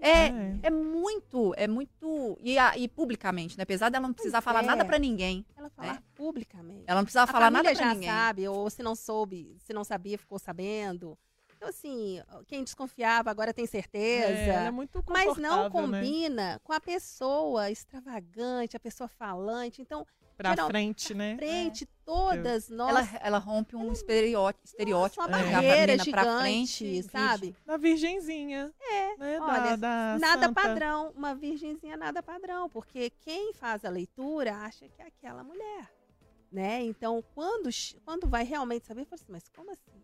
[0.01, 0.60] É, É.
[0.63, 2.38] é muito, é muito.
[2.41, 3.63] E, a- e publicamente, né?
[3.63, 4.67] Apesar dela não precisar Pois falar é.
[4.67, 5.45] nada para ninguém.
[5.58, 6.86] Ela falar publicamente.
[6.88, 8.10] Ela não precisava a falar nada para já ninguém.
[8.10, 11.17] sabe, ou se não soube, se não sabia, ficou sabendo.
[11.58, 14.27] Então, assim, quem desconfiava agora tem certeza.
[14.30, 15.69] É, ela é muito Mas não né?
[15.69, 19.82] combina com a pessoa extravagante, a pessoa falante.
[19.82, 20.08] Então,
[20.39, 21.36] Pra geral- frente, né?
[21.36, 22.89] frente, todas nós.
[22.89, 25.52] Ela, ela rompe um estereótipo, estereótipo uma É.
[25.52, 27.56] barreira menina pra gigante, frente, sabe?
[27.65, 28.73] Da virgenzinha.
[28.80, 29.17] É.
[29.17, 29.38] Né?
[29.41, 30.62] Olha, da, da Nada santa.
[30.62, 35.91] padrão, uma virgenzinha nada padrão, porque quem faz a leitura acha que é aquela mulher,
[36.49, 36.82] né?
[36.84, 37.69] Então, quando,
[38.06, 40.02] quando vai realmente saber, fala assim, mas como assim?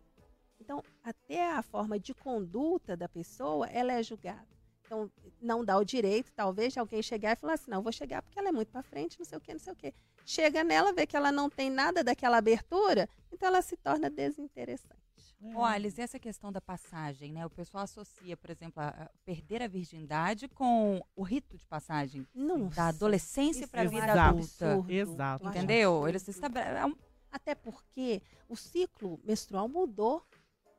[0.60, 4.46] Então, até a forma de conduta da pessoa, ela é julgada.
[4.84, 8.20] Então, não dá o direito, talvez, de alguém chegar e falar assim, não, vou chegar
[8.22, 9.94] porque ela é muito para frente, não sei o quê, não sei o quê.
[10.28, 14.96] Chega nela, vê que ela não tem nada daquela abertura, então ela se torna desinteressante.
[15.40, 15.62] É.
[15.62, 17.46] Alice, e essa questão da passagem, né?
[17.46, 22.26] O pessoal associa, por exemplo, a, a perder a virgindade com o rito de passagem
[22.34, 24.18] Nossa, da adolescência para a é vida Exato.
[24.18, 24.66] adulta.
[24.72, 24.92] absurdo.
[24.92, 25.48] Exato.
[25.48, 26.08] Entendeu?
[26.08, 26.92] Eles estabele- é
[27.30, 30.26] Até porque o ciclo menstrual mudou.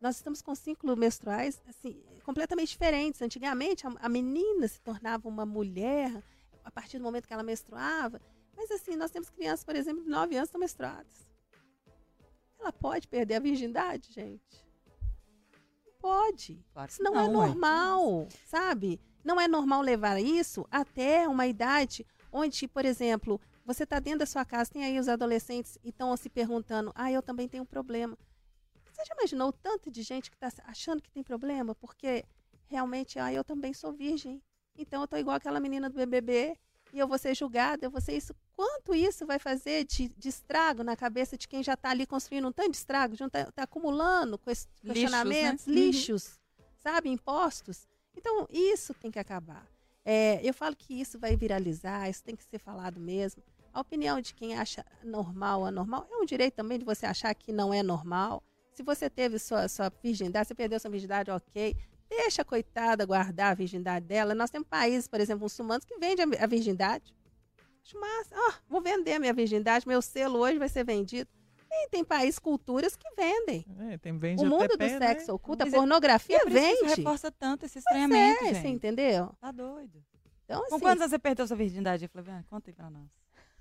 [0.02, 3.22] Nós estamos com ciclos menstruais assim, completamente diferentes.
[3.22, 6.12] Antigamente, a, a menina se tornava uma mulher
[6.66, 8.20] a partir do momento que ela menstruava.
[8.58, 11.30] Mas assim, nós temos crianças, por exemplo, de 9 anos estão menstruadas.
[12.60, 14.66] Ela pode perder a virgindade, gente?
[15.86, 16.66] Não Pode.
[16.74, 17.32] Claro Isso não, é ué.
[17.32, 19.00] normal, sabe?
[19.24, 24.26] Não é normal levar isso até uma idade onde, por exemplo, você está dentro da
[24.26, 27.68] sua casa, tem aí os adolescentes e estão se perguntando: ah, eu também tenho um
[27.68, 28.18] problema.
[28.92, 31.76] Você já imaginou o tanto de gente que está achando que tem problema?
[31.76, 32.26] Porque
[32.66, 34.42] realmente, ah, eu também sou virgem.
[34.76, 36.58] Então eu estou igual aquela menina do BBB
[36.94, 38.34] e eu vou ser julgada, eu vou ser isso.
[38.56, 42.48] Quanto isso vai fazer de, de estrago na cabeça de quem já está ali construindo
[42.48, 44.94] um tanto de estrago, está acumulando ques- Lixos, né?
[44.94, 45.74] questionamentos, Uhum.
[45.74, 46.40] lixos,
[46.78, 47.88] sabe, impostos.
[48.16, 49.68] Então isso tem que acabar.
[50.04, 53.44] É, eu falo que isso vai viralizar, isso tem que ser falado mesmo.
[53.74, 57.36] A opinião de quem acha normal ou anormal é um direito também de você achar
[57.36, 58.42] que não é normal.
[58.74, 61.76] Se você teve sua, sua virgindade, você perdeu sua virgindade, ok.
[62.10, 64.34] Deixa a coitada guardar a virgindade dela.
[64.34, 67.14] Nós temos países, por exemplo, muçulmanos, que vendem a, virgindade.
[67.84, 68.36] Acho massa.
[68.36, 71.30] Ó, vou vender a minha virgindade, meu selo hoje vai ser vendido.
[71.70, 73.66] E tem países, culturas que vendem.
[73.92, 75.08] É, tem vende o mundo até do né?
[75.08, 76.96] sexo oculto, a Mas é- pornografia É por isso vende.
[76.96, 78.68] reforça tanto esse É, estranhamento, você gente.
[78.70, 79.30] entendeu?
[79.40, 80.04] Tá doido.
[80.46, 82.46] Então, Com assim, quantos anos você perdeu sua virgindade, Flaviana?
[82.50, 83.10] Conta aí pra nós.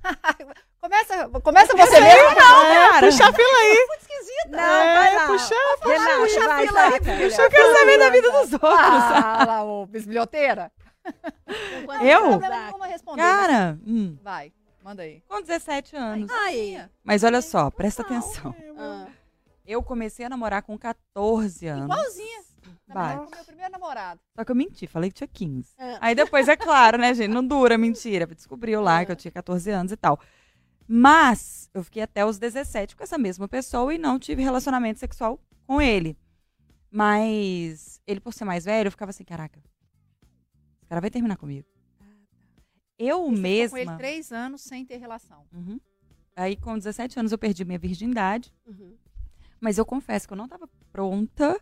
[0.80, 2.28] Começa, começa você mesmo.
[2.28, 3.86] É, puxa a fila aí.
[4.50, 5.26] Não, É, vai lá.
[5.26, 5.54] puxa,
[5.84, 7.42] Renato, puxa a fila aí, filha.
[7.42, 8.72] Eu quero saber da vida dos outros.
[8.72, 10.70] Ah, lá, ô bisbilhoteira.
[11.86, 12.30] Quando Eu?
[12.30, 12.38] Não
[13.16, 15.22] Cara, hum, Vai, manda aí.
[15.28, 16.30] com 17 anos.
[16.30, 18.54] Ai, Mas olha só, presta atenção.
[18.78, 19.06] ah,
[19.66, 21.84] Eu comecei a namorar com 14 anos.
[21.84, 22.35] Igualzinha.
[22.94, 23.16] Vai.
[23.16, 24.20] Com meu primeiro namorado.
[24.34, 25.74] Só que eu menti, falei que tinha 15.
[25.78, 25.98] É.
[26.00, 27.32] Aí depois, é claro, né, gente?
[27.32, 28.26] Não dura, mentira.
[28.26, 30.20] Descobriu lá que eu tinha 14 anos e tal.
[30.88, 35.40] Mas eu fiquei até os 17 com essa mesma pessoa e não tive relacionamento sexual
[35.66, 36.16] com ele.
[36.90, 41.66] Mas ele, por ser mais velho, eu ficava assim, caraca, esse cara vai terminar comigo.
[42.98, 43.70] Eu E mesma.
[43.70, 45.44] com ele três anos sem ter relação.
[45.52, 45.78] Uhum.
[46.34, 48.54] Aí, com 17 anos, eu perdi minha virgindade.
[48.66, 48.96] uhum.
[49.60, 51.58] Mas eu confesso que eu não tava pronta.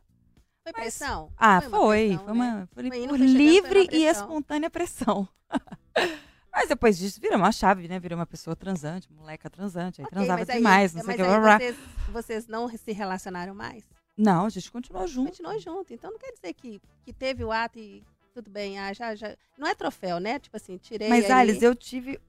[0.65, 1.31] Foi pressão?
[1.37, 1.79] Ah, Foi foi.
[1.79, 2.33] uma Foi, pressão, né?
[2.33, 4.11] uma, foi Foi livre e pressão.
[4.11, 5.29] espontânea pressão.
[6.53, 7.99] Mas depois disso, vira uma chave, né?
[8.01, 10.01] Virei uma pessoa transante, moleca transante.
[10.01, 11.33] Aí Ok, transava mas aí- demais, não sei o mas que.
[11.35, 11.59] aí blá.
[11.59, 11.77] vocês,
[12.13, 13.85] vocês não se relacionaram mais?
[14.17, 15.31] Não, a gente continuou junto.
[15.31, 15.93] Continuou junto.
[15.93, 19.37] Então não quer dizer que, que teve o ato e tudo bem, ah, já, já.
[19.59, 20.39] Não é troféu, né?
[20.39, 21.09] Tipo assim, tirei.
[21.09, 21.51] Mas, ali.
[21.51, 22.21] Alice, eu tive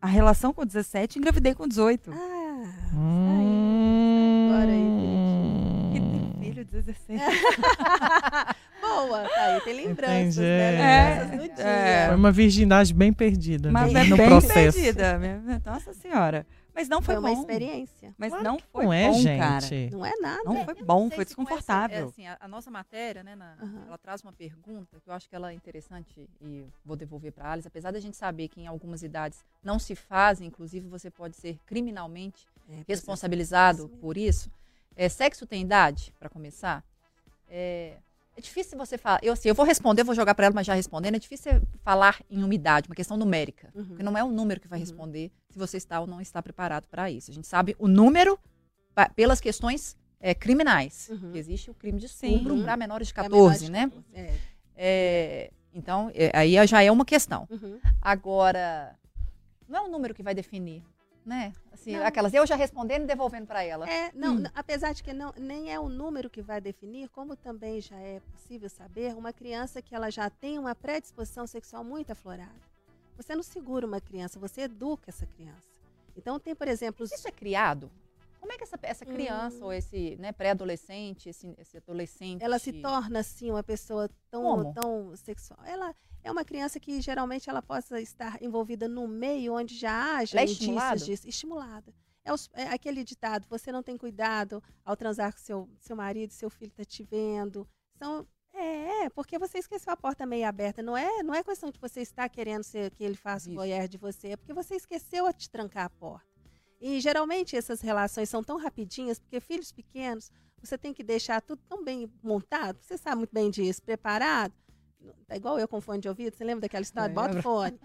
[0.00, 2.10] a relação com 17 e engravidei com 18.
[2.12, 2.44] Ah,
[2.94, 4.48] Hum.
[4.48, 5.23] Agora aí,
[6.82, 7.20] 16.
[8.80, 10.40] boa, tá aí, tem lembranças, Entendi.
[10.40, 11.18] né?
[11.24, 11.64] Lembranças do dia.
[11.64, 12.06] É.
[12.08, 14.78] Foi uma virgindade bem perdida Mas no, é no bem processo.
[14.78, 15.18] perdida.
[15.18, 16.46] minha- Nossa senhora.
[16.74, 17.40] Mas não foi, Foi uma bom.
[17.40, 18.12] experiência.
[18.18, 19.38] Mas Claro não foi não é, bom, gente.
[19.38, 19.66] cara.
[19.92, 20.42] Não é nada.
[20.44, 21.96] Não É, foi não bom, sei foi desconfortável.
[21.98, 23.84] é, assim, a, a nossa matéria, né, na- Aham.
[23.86, 27.46] ela traz uma pergunta que eu acho que ela é interessante e vou devolver para
[27.48, 27.68] a Alice.
[27.68, 31.58] Apesar da gente saber que em algumas idades não se fazem, inclusive você pode ser
[31.64, 34.50] criminalmente É, responsabilizado isso por isso.
[34.96, 36.84] É, sexo tem idade, para começar?
[37.48, 37.96] É,
[38.36, 39.20] é difícil você falar.
[39.22, 41.14] Eu, assim, eu vou responder, vou jogar para ela, mas já respondendo.
[41.14, 41.52] É difícil
[41.82, 43.70] falar em uma idade, uma questão numérica.
[43.74, 43.84] Uhum.
[43.86, 44.84] Porque não é o número que vai Uhum.
[44.84, 47.30] responder se você está ou não está preparado para isso.
[47.30, 48.38] A gente sabe o número
[48.94, 51.08] pa- pelas questões é, criminais.
[51.10, 51.32] Uhum.
[51.34, 53.82] Existe o crime de estupro para menores de É menor 14, de né?
[53.88, 54.34] 14, É.
[54.76, 57.46] É, então, é, aí já é uma questão.
[57.50, 57.78] Uhum.
[58.00, 58.96] Agora,
[59.68, 60.82] não é um número que vai definir,
[61.24, 61.52] né?
[61.72, 62.04] Assim, Não.
[62.06, 63.88] aquelas eu já respondendo e devolvendo para ela.
[63.88, 64.44] É, não, Hum.
[64.54, 68.20] apesar de que não, nem é o número que vai definir, como também já é
[68.32, 72.52] possível saber, uma criança que ela já tem uma predisposição sexual muito aflorada.
[73.16, 75.68] Você não segura uma criança, você educa essa criança.
[76.16, 77.90] Então tem, por exemplo, os, Isso é criado?
[78.40, 79.64] Como é que essa, essa criança Hum.
[79.64, 82.42] ou esse né, pré-adolescente, esse, esse adolescente...
[82.42, 84.74] ela se torna assim uma pessoa tão, Como?
[84.74, 85.58] tão sexual.
[85.64, 90.32] Ela é uma criança que geralmente ela possa estar envolvida num meio onde já haja
[90.36, 90.96] Ela é indícios estimulada?
[91.00, 91.28] disso.
[91.28, 91.94] Estimulada.
[92.24, 96.32] É, os- é aquele ditado, você não tem cuidado ao transar com seu, seu marido,
[96.32, 97.68] seu filho está te vendo.
[97.98, 100.82] São, é, é, porque você esqueceu a porta meio aberta.
[100.82, 103.56] Não é, não é questão de você estar querendo ser, que ele faça o Isso.
[103.56, 106.26] voyeur de você, é porque você esqueceu a te trancar a porta.
[106.80, 110.30] E geralmente essas relações são tão rapidinhas, porque filhos pequenos,
[110.62, 114.54] você tem que deixar tudo tão bem montado, você sabe muito bem disso, preparado.
[115.28, 117.14] É igual eu com fone de ouvido, você lembra daquela história?
[117.14, 117.42] Bota o Lembro.
[117.42, 117.80] fone.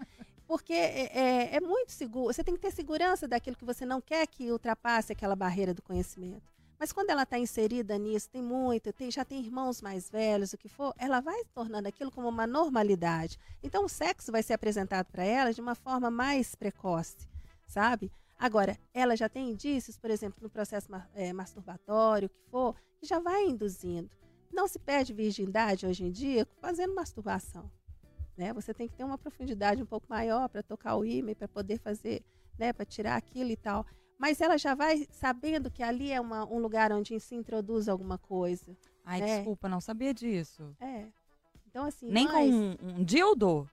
[0.46, 4.00] Porque é, é- é muito seguro, você tem que ter segurança daquilo que você não
[4.00, 6.50] quer que ultrapasse aquela barreira do conhecimento.
[6.78, 10.58] Mas quando ela está inserida nisso, tem muito, tem, já tem irmãos mais velhos, o
[10.58, 13.38] que for, ela vai tornando aquilo como uma normalidade.
[13.62, 17.28] Então o sexo vai ser apresentado para ela de uma forma mais precoce,
[17.66, 18.10] sabe?
[18.38, 23.06] Agora, ela já tem indícios, por exemplo, no processo eh, masturbatório, o que for, que
[23.06, 24.10] já vai induzindo.
[24.52, 27.70] Não se perde virgindade hoje em dia fazendo masturbação.
[28.36, 28.52] Né?
[28.52, 31.78] Você tem que ter uma profundidade um pouco maior para tocar o ímã, para poder
[31.78, 32.22] fazer,
[32.58, 33.86] né, para tirar aquilo e tal.
[34.18, 38.18] Mas ela já vai sabendo que ali é uma- um lugar onde se introduz alguma
[38.18, 38.76] coisa.
[39.04, 39.36] Ai, É.
[39.36, 40.74] desculpa, não sabia disso.
[40.80, 41.06] É.
[41.66, 42.10] Então, assim.
[42.10, 43.68] Nem mas- com um, um dildo.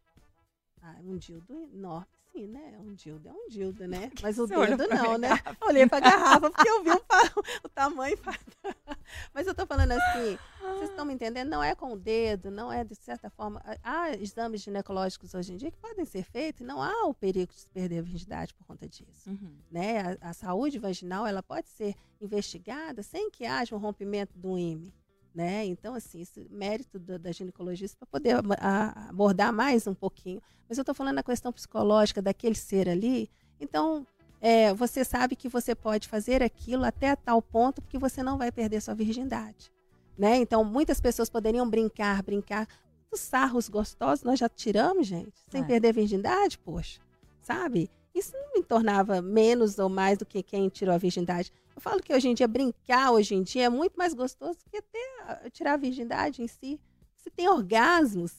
[0.82, 2.08] Ah, um dildo enorme,
[2.38, 2.78] sim, né?
[2.80, 4.12] Um dildo é um dildo, né?
[4.22, 5.30] Mas o dedo não, né?
[5.62, 7.02] Olhei pra garrafa porque eu vi o,
[7.66, 8.18] o tamanho.
[9.34, 11.50] Mas eu tô falando assim, vocês estão me entendendo?
[11.50, 13.64] Não é com o dedo, não é de certa forma.
[13.84, 17.54] Há exames ginecológicos hoje em dia que podem ser feitos e não há o perigo
[17.54, 19.30] de se perder a virgindade por conta disso.
[19.30, 19.56] Uhum.
[19.72, 20.18] Né?
[20.22, 24.92] A, a saúde vaginal ela pode ser investigada sem que haja um rompimento do ímã.
[25.38, 25.66] Né?
[25.68, 30.42] Então, assim, isso mérito da, da ginecologista para poder a- abordar mais um pouquinho.
[30.68, 33.30] Mas eu estou falando da questão psicológica daquele ser ali.
[33.62, 34.04] Então,
[34.42, 38.52] é, você sabe que você pode fazer aquilo até tal ponto porque você não vai
[38.52, 39.72] perder sua virgindade.
[40.18, 40.38] Né?
[40.38, 42.68] Então, muitas pessoas poderiam brincar, brincar.
[43.12, 45.66] Os sarros gostosos nós já tiramos, gente, sem É.
[45.66, 47.00] perder a virgindade, poxa.
[47.44, 47.92] Sabe?
[48.18, 51.52] Isso não me tornava menos ou mais do que quem tirou a virgindade.
[51.76, 54.70] Eu falo que hoje em dia, brincar hoje em dia é muito mais gostoso do
[54.72, 56.80] que ter, a- tirar a virgindade em si.
[57.16, 58.34] Você tem orgasmos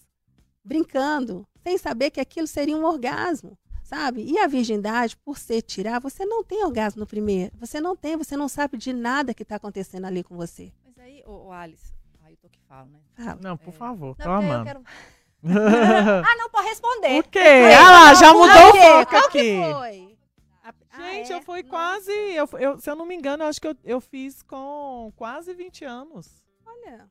[0.65, 4.23] brincando, sem saber que aquilo seria um orgasmo, sabe?
[4.25, 7.53] E a virgindade, por ser tirar, você não tem orgasmo no primeiro.
[7.59, 10.73] Você não tem, você não sabe de nada que está acontecendo ali com você.
[10.85, 12.99] Mas aí, ô, ô, Alice, aí eu tô que falo, né?
[13.15, 13.39] Fala.
[13.41, 13.73] Não, por É.
[13.73, 14.83] favor, Não, tô porque eu quero...
[16.27, 17.21] Ah, não, pode responder.
[17.21, 17.39] o quê?
[17.79, 19.73] Ah lá, já mudou o foco Qual que aqui.
[19.73, 20.19] foi?
[20.65, 21.37] A- ah, Gente, é?
[21.37, 21.71] eu fui Nossa.
[21.71, 22.11] quase.
[22.13, 25.55] Eu, eu- se eu não me engano, eu acho que eu, eu fiz com quase
[25.55, 26.43] 20 anos.
[26.67, 27.09] Olha,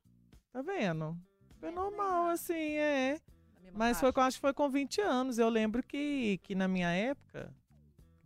[0.51, 1.15] Tá vendo?
[1.59, 2.33] Foi É, normal, também.
[2.33, 3.17] assim, é.
[3.73, 5.37] Mas foi, com- acho que foi com 20 anos.
[5.37, 7.53] Eu lembro que, que na minha época,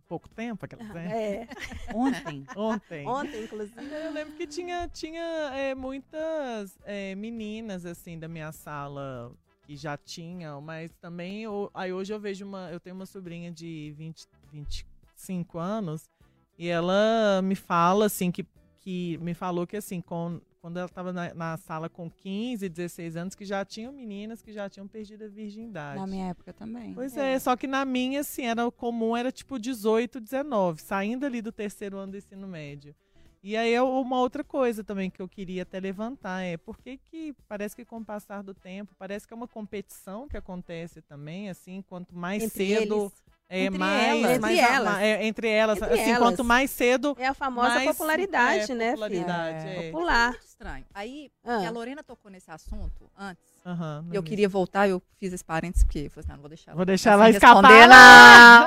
[0.08, 1.06] pouco tempo, aquela né?
[1.12, 1.48] é.
[1.94, 2.44] Ontem.
[2.56, 3.06] ontem.
[3.06, 3.80] Ontem, inclusive.
[4.04, 5.22] Eu lembro que tinha, tinha
[5.54, 9.32] é, muitas é, meninas, assim, da minha sala
[9.72, 13.50] que já tinham, mas também, eu- aí hoje eu vejo uma, eu tenho uma sobrinha
[13.50, 16.10] de 20, 25 anos,
[16.58, 18.44] e ela me fala, assim, que,
[18.80, 23.16] que me falou que, assim, com, quando ela estava na, na sala com 15, 16
[23.16, 25.98] anos, que já tinham meninas que já tinham perdido a virgindade.
[25.98, 26.92] Na minha época também.
[26.92, 27.38] Pois é.
[27.38, 31.50] só que na minha, assim, era o comum, era tipo 18, 19, saindo ali do
[31.50, 32.94] terceiro ano do ensino médio.
[33.42, 36.96] E aí, eu- uma outra coisa também que eu queria até levantar é por que
[37.10, 41.02] que parece que com o passar do tempo, parece que é uma competição que acontece
[41.02, 43.12] também, assim, quanto mais Entre cedo, eles.
[43.48, 44.38] é Entre mais, elas.
[44.38, 44.98] mais Entre a- elas.
[44.98, 46.18] é, entre elas, Entre assim, elas.
[46.18, 48.90] quanto mais cedo, É a famosa mais popularidade, é, né, filha?
[48.92, 49.74] popularidade, É.
[49.88, 49.90] é.
[49.90, 50.30] Popular.
[50.30, 50.84] Muito estranho.
[50.94, 51.66] Aí, Ah.
[51.66, 53.42] a Lorena tocou nesse assunto antes.
[53.64, 54.22] No eu início.
[54.22, 56.74] queria voltar, eu fiz esse parênteses, porque eu falei assim, não, não vou deixar.
[56.76, 57.62] Vou deixar ela escapar.
[57.62, 58.66] responder, não.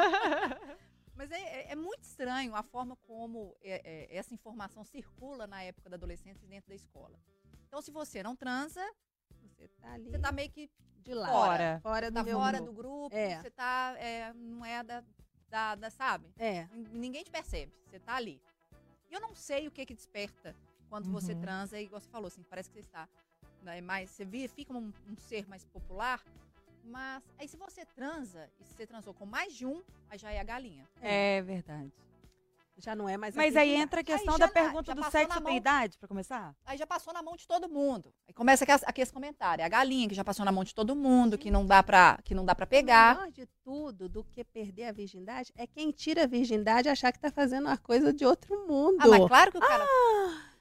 [0.51, 0.59] Mas
[1.35, 5.89] é, é- é muito estranho a forma como é- é, essa informação circula na época
[5.89, 7.19] da adolescência dentro da escola.
[7.67, 8.81] Então, se você não transa,
[9.57, 10.69] Você tá ali você tá meio que
[11.03, 11.31] de lado.
[11.31, 11.79] Fora.
[11.81, 12.71] Fora do tá fora grupo.
[12.71, 13.39] do grupo, É.
[13.41, 15.03] você tá, é, não é da,
[15.49, 16.27] da, da- sabe?
[16.37, 16.67] É.
[16.91, 18.41] Ninguém te percebe, você tá ali.
[19.09, 20.55] E eu não sei o que que desperta
[20.89, 21.41] quando você Uhum.
[21.41, 23.07] transa, igual você falou, assim, parece que você está
[23.61, 26.23] né, mais, você fica um, um ser mais popular,
[26.85, 30.31] mas aí se você transa, e se você transou com mais de um, aí já
[30.31, 30.87] é a galinha.
[31.01, 31.91] É verdade.
[32.77, 35.41] Já não é mais a Mas aí entra a questão da pergunta já do sexo
[35.41, 35.55] mão.
[35.55, 36.53] idade, pra começar?
[36.65, 38.13] Aí já passou na mão de todo mundo.
[38.27, 40.75] Aí começa aqui, aqui esse comentário, é a galinha que já passou na mão de
[40.75, 43.15] todo mundo, que não dá pra, que não dá pra O pegar.
[43.15, 47.19] melhor de tudo do que perder a virgindade é quem tira a virgindade achar que
[47.19, 48.97] tá fazendo uma coisa de outro mundo.
[48.99, 49.85] Ah, mas claro que o cara.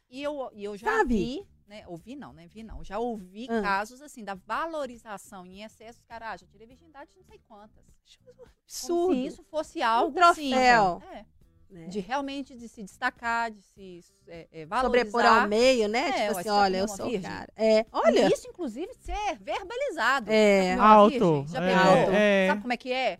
[0.09, 1.17] E eu, e eu já Sabe?
[1.17, 1.85] vi, né?
[1.87, 2.47] Ouvi não, né?
[2.47, 2.83] Vi não.
[2.85, 3.63] Já ouvi Ah.
[3.63, 6.03] casos assim, da valorização em excesso.
[6.07, 7.85] Cara, ah, já tirei virgindade de não sei quantas.
[8.25, 9.15] Como Absurdo.
[9.15, 10.97] se isso fosse algo troféu.
[10.97, 11.07] assim.
[11.07, 11.27] é,
[11.71, 11.87] né?
[11.89, 15.07] de realmente de se destacar, de se é, é, valorizar.
[15.07, 16.09] Sobrepor ao meio, né?
[16.09, 17.23] É, tipo assim, olha, eu sou virgem?
[17.23, 17.53] cara.
[17.57, 18.29] É, olha.
[18.29, 20.31] E Isso, inclusive, ser verbalizado.
[20.31, 20.75] É.
[20.75, 21.47] Alto, virgem?
[21.49, 22.13] Já é, pegou?
[22.15, 22.47] é.
[22.49, 23.19] Sabe como é que é?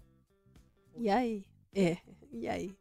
[0.97, 1.45] E aí?
[1.75, 1.97] É.
[2.31, 2.77] E aí?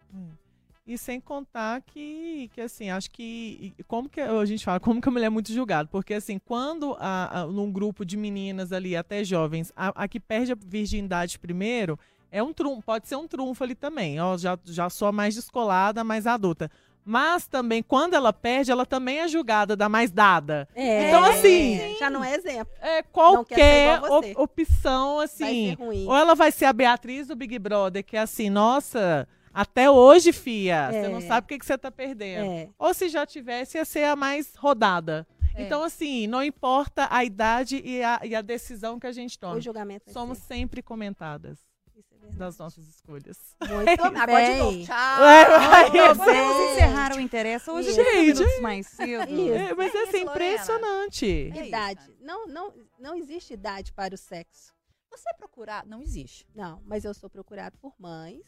[0.86, 3.74] E sem contar que, que assim, acho que.
[3.88, 5.88] Como que a gente fala, como que a mulher é muito julgada?
[5.90, 10.20] Porque, assim, quando a, a- num grupo de meninas ali, até jovens, a, a que
[10.20, 11.98] perde a virgindade primeiro,
[12.30, 14.20] é um trunfo, pode ser um trunfo ali também.
[14.20, 16.70] Ó, já, já sou a mais descolada, mais adulta.
[17.06, 20.68] Mas também, quando ela perde, ela também é julgada da mais dada.
[20.76, 22.74] É, Então, assim- Já não é exemplo.
[22.82, 25.76] É qualquer op- opção, assim.
[26.08, 30.32] Ou ela vai ser a Beatriz do Big Brother, que é assim, nossa, até hoje,
[30.34, 31.22] fia, você não É.
[31.22, 32.52] sabe o que, que você tá perdendo.
[32.52, 32.70] É.
[32.80, 35.28] Ou se já tivesse, ia ser a mais rodada.
[35.56, 35.62] É.
[35.64, 39.56] Então, assim, não importa a idade e a, e a decisão que a gente toma.
[39.56, 40.46] O julgamento Somos ser.
[40.56, 41.60] sempre comentadas
[41.96, 42.40] Isso é verdade.
[42.40, 43.38] das nossas escolhas.
[43.62, 44.58] Muito Agora de bem.
[44.58, 44.84] novo.
[44.86, 45.24] Tchau.
[45.26, 46.72] É, Vamos bem.
[46.72, 48.04] encerrar o interesse hoje, Isso.
[48.04, 49.54] 20 Gente, mais cedo.
[49.54, 50.54] É, mas É é assim, Lorena.
[50.56, 51.52] impressionante.
[51.56, 52.12] É Idade.
[52.20, 54.74] Não, não, não existe idade para o sexo.
[55.12, 56.48] Você procurar, não existe.
[56.56, 58.42] Não, mas eu sou procurado por mães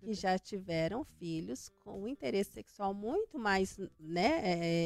[0.00, 4.40] que já tiveram filhos com um interesse sexual muito mais né,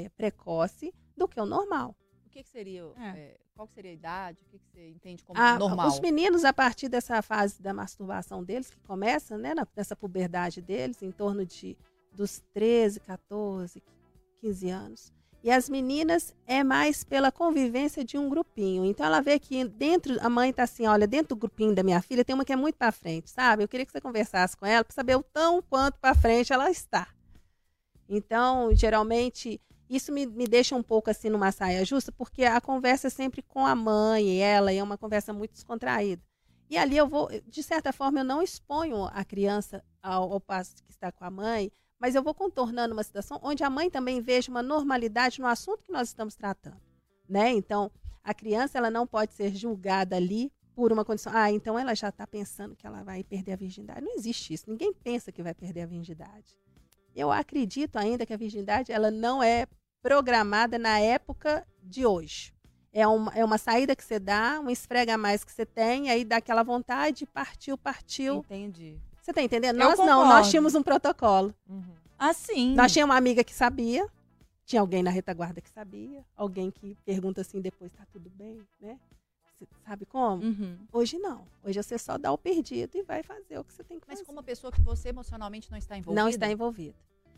[0.05, 1.94] é, precoce do que o normal.
[2.27, 3.09] O que, que seria, É.
[3.11, 4.38] é, qual seria a idade?
[4.42, 5.87] O que, que você entende como Ah, normal?
[5.87, 10.61] Os meninos, a partir dessa fase da masturbação deles, que começa né, na- nessa puberdade
[10.61, 11.77] deles, em torno de
[12.12, 13.83] dos 13, 14,
[14.40, 15.12] 15 anos.
[15.44, 18.83] E as meninas é mais pela convivência de um grupinho.
[18.83, 22.00] Então ela vê que dentro, a mãe tá assim, olha, dentro do grupinho da minha
[22.00, 23.62] filha tem uma que é muito para frente, sabe?
[23.62, 26.70] Eu queria que você conversasse com ela para saber o tão quanto para frente ela
[26.70, 27.09] está.
[28.09, 33.09] Então, geralmente, isso me, me deixa um pouco assim numa saia justa, porque a conversa
[33.09, 36.22] é sempre com a mãe e ela, e é uma conversa muito descontraída.
[36.70, 40.83] E ali eu vou, de certa forma, eu não exponho a criança ao, ao passo
[40.83, 41.70] que está com a mãe,
[42.04, 45.82] mas eu vou contornando uma situação onde a mãe também veja uma normalidade no assunto
[45.82, 46.82] que nós estamos tratando,
[47.26, 47.50] né?
[47.50, 47.90] Então,
[48.22, 51.32] a criança ela não pode ser julgada ali por uma condição.
[51.34, 54.02] Ah, então ela já está pensando que ela vai perder a virgindade.
[54.02, 54.68] Não existe isso.
[54.68, 56.54] Ninguém pensa que vai perder a virgindade.
[57.16, 59.66] Eu acredito ainda que a virgindade ela não é
[60.02, 62.52] programada na época de hoje.
[62.92, 66.22] É uma, é uma saída que você dá, um esfrega mais que você tem, aí
[66.22, 68.40] dá aquela vontade, partiu, partiu.
[68.40, 69.00] Entendi.
[69.24, 69.80] Você tá entendendo?
[69.80, 71.54] Eu Nós não, nós tínhamos um protocolo.
[71.66, 71.82] Uhum.
[72.18, 72.74] Assim.
[72.74, 74.06] Nós tínhamos uma amiga que sabia,
[74.66, 78.98] tinha alguém na retaguarda que sabia, alguém que pergunta assim depois, tá tudo bem, né?
[79.87, 80.42] Sabe como?
[80.44, 80.76] Uhum.
[80.92, 81.46] Hoje não.
[81.64, 84.18] Hoje você só dá o perdido e vai fazer o que você tem que Mas
[84.18, 84.26] fazer.
[84.26, 86.20] como uma pessoa que você emocionalmente não está envolvida.
[86.22, 86.94] Não está envolvida.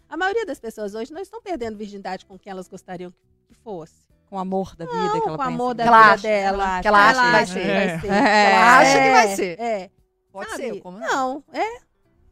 [0.09, 3.13] A maioria das pessoas hoje não estão perdendo virgindade com quem elas gostariam
[3.47, 3.95] que fosse.
[4.29, 6.05] Com o amor da vida Não, que ela com o pensa amor da Que vida
[6.13, 6.81] acha, dela.
[6.83, 7.67] que ela acha que vai acha ser.
[7.67, 7.97] vai ser.
[7.97, 8.01] É.
[8.01, 9.61] que ela Acha que vai ser.
[9.61, 9.91] É.
[10.37, 10.63] Pode sabe?
[10.63, 11.07] ser, como não?
[11.09, 11.81] Não, é.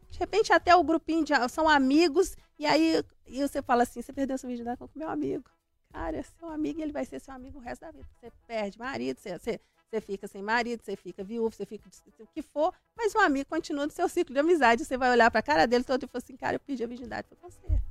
[0.09, 4.13] De repente até o grupinho de, são amigos e aí e você fala assim, você
[4.13, 5.49] perdeu sua virgindade com meu amigo.
[5.91, 8.07] Cara, é seu amigo e ele vai ser seu amigo o resto da vida.
[8.19, 11.89] Você perde marido, você, você, você fica sem marido, você fica viúvo, você fica
[12.19, 14.85] o que for, mas o amigo continua no seu ciclo de amizade.
[14.85, 17.27] Você vai olhar pra cara dele todo e falar assim, cara, eu perdi a virgindade
[17.27, 17.81] pra você.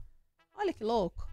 [0.54, 1.26] Olha que louco.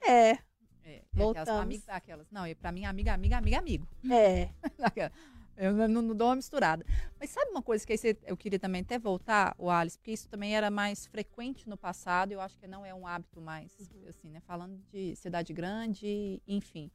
[0.00, 0.38] É, É,
[0.84, 2.30] é aquelas amigas, aquelas.
[2.30, 3.88] Não, e pra mim, amiga, amiga, amiga, amigo.
[4.10, 4.50] é.
[5.56, 6.84] Eu não, não- dou uma misturada.
[7.18, 7.94] Mas sabe uma coisa que
[8.26, 12.32] eu queria também até voltar, o Alice, porque isso também era mais frequente no passado,
[12.32, 13.72] eu acho que não é um hábito mais,
[14.08, 14.40] assim, né?
[14.40, 16.90] Falando de cidade grande, enfim.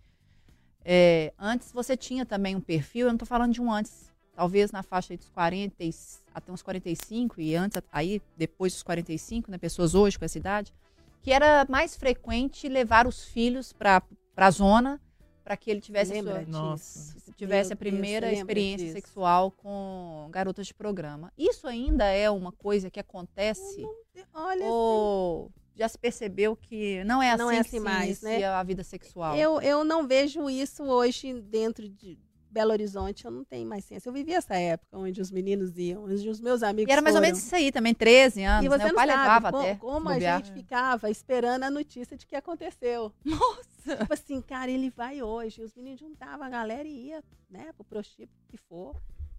[0.83, 4.71] É, antes você tinha também um perfil, eu não tô falando de um antes, talvez
[4.71, 5.93] na faixa dos 40 e-
[6.33, 9.57] até uns 45, e antes, aí depois dos 45, né?
[9.57, 10.73] Pessoas hoje com essa idade,
[11.21, 14.01] que era mais frequente levar os filhos para
[14.37, 15.01] a zona
[15.49, 16.41] para que ele tivesse sua?
[16.41, 17.19] Nossa.
[17.19, 18.93] se tivesse Meu a primeira Deus, experiência disso?
[18.93, 21.33] sexual com garotas de programa.
[21.35, 23.83] Isso ainda é uma coisa que acontece
[24.31, 28.21] Olha, ou já se percebeu que não é assim, Não é que assim se mais,
[28.21, 28.45] né?
[28.45, 29.35] a vida sexual?
[29.35, 34.09] Eu, eu não vejo isso hoje dentro de Belo Horizonte, eu não tenho mais ciência.
[34.09, 37.15] Eu vivi essa época onde os meninos iam, onde os meus amigos E era mais
[37.15, 37.27] ou foram.
[37.31, 38.85] menos isso aí também, 13 anos, E você né?
[38.85, 39.75] O não pai sabe levava como, até.
[39.75, 43.13] como a gente ficava esperando a notícia de que aconteceu.
[43.23, 43.97] Nossa!
[43.97, 45.61] Tipo assim, cara, ele vai hoje.
[45.63, 48.95] Os meninos juntavam a galera e ia, né, pro prostíbulo que for.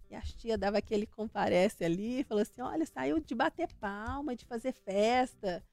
[0.09, 4.45] E as tia dava aquele comparece ali, falou assim: olha, saiu de bater palma, de
[4.45, 5.63] fazer festa.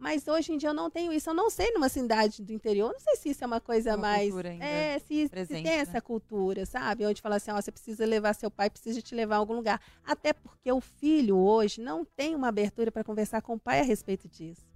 [0.00, 1.28] Mas hoje em dia eu não tenho isso.
[1.28, 3.90] Eu não sei numa cidade do interior, eu não sei se isso é uma coisa
[3.90, 4.34] uma mais.
[4.64, 5.82] é, se, se presente, tem né?
[5.82, 7.04] essa cultura, sabe?
[7.04, 9.78] Onde fala assim: ó, você precisa levar seu pai, precisa te levar a algum lugar.
[10.02, 13.84] Até porque o filho hoje não tem uma abertura para conversar com o pai a
[13.84, 14.66] respeito disso.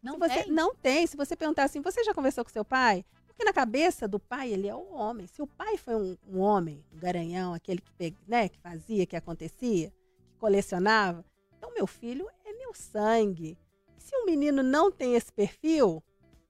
[0.00, 0.52] Não Se você, tem?
[0.52, 1.06] Não tem.
[1.06, 3.04] Se você perguntar assim, você já conversou com seu pai?
[3.26, 5.26] Porque na cabeça do pai, ele é o homem.
[5.26, 9.16] Se o pai foi um, um homem, um garanhão, aquele que, né, que fazia, que
[9.16, 11.24] acontecia, que colecionava,
[11.58, 13.58] então meu filho é meu sangue.
[14.00, 16.02] Se um menino não tem esse perfil,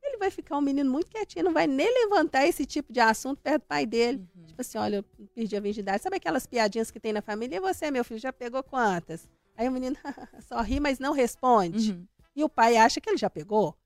[0.02, 3.40] ele vai ficar um menino muito quietinho, não vai nem levantar esse tipo de assunto
[3.42, 4.26] perto do pai dele.
[4.34, 4.44] Uhum.
[4.46, 6.02] Tipo assim, olha, eu perdi a virgindade.
[6.02, 7.56] Sabe aquelas piadinhas que tem na família?
[7.56, 9.28] E você, meu filho, já pegou quantas?
[9.56, 9.96] Aí o menino
[10.48, 11.92] só ri, mas não responde.
[11.92, 12.06] Uhum.
[12.34, 13.76] E o pai acha que ele já pegou,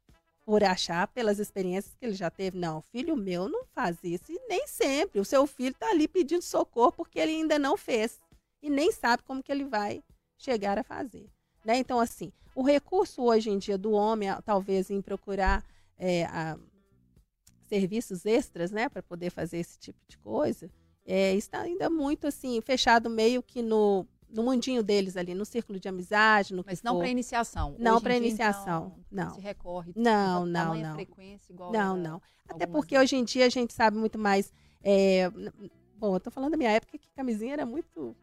[0.44, 2.58] por achar pelas experiências que ele já teve.
[2.58, 4.30] Não, filho meu não faz isso.
[4.30, 5.18] E nem sempre.
[5.18, 8.20] O seu filho está ali pedindo socorro porque ele ainda não fez.
[8.62, 10.02] E nem sabe como que ele vai
[10.36, 11.26] chegar a fazer.
[11.64, 11.78] Né?
[11.78, 15.64] Então, assim, o recurso hoje em dia do homem, talvez em procurar
[15.98, 16.58] é, a-
[17.66, 20.70] serviços extras, né, para poder fazer esse tipo de coisa,
[21.06, 25.78] é, está ainda muito assim fechado meio que no, no mundinho deles ali, no círculo
[25.80, 27.74] de amizade, no Mas não para iniciação.
[27.78, 29.34] Não dia, iniciação, então, não.
[29.34, 29.92] Se recorre.
[29.96, 30.94] Não, com não, tamanha não.
[30.94, 32.22] frequência igual Não, não.
[32.48, 34.52] Até porque hoje em dia a gente sabe muito mais.
[34.82, 35.30] é,
[35.96, 38.14] bom, eu tô falando da minha época que camisinha era muito.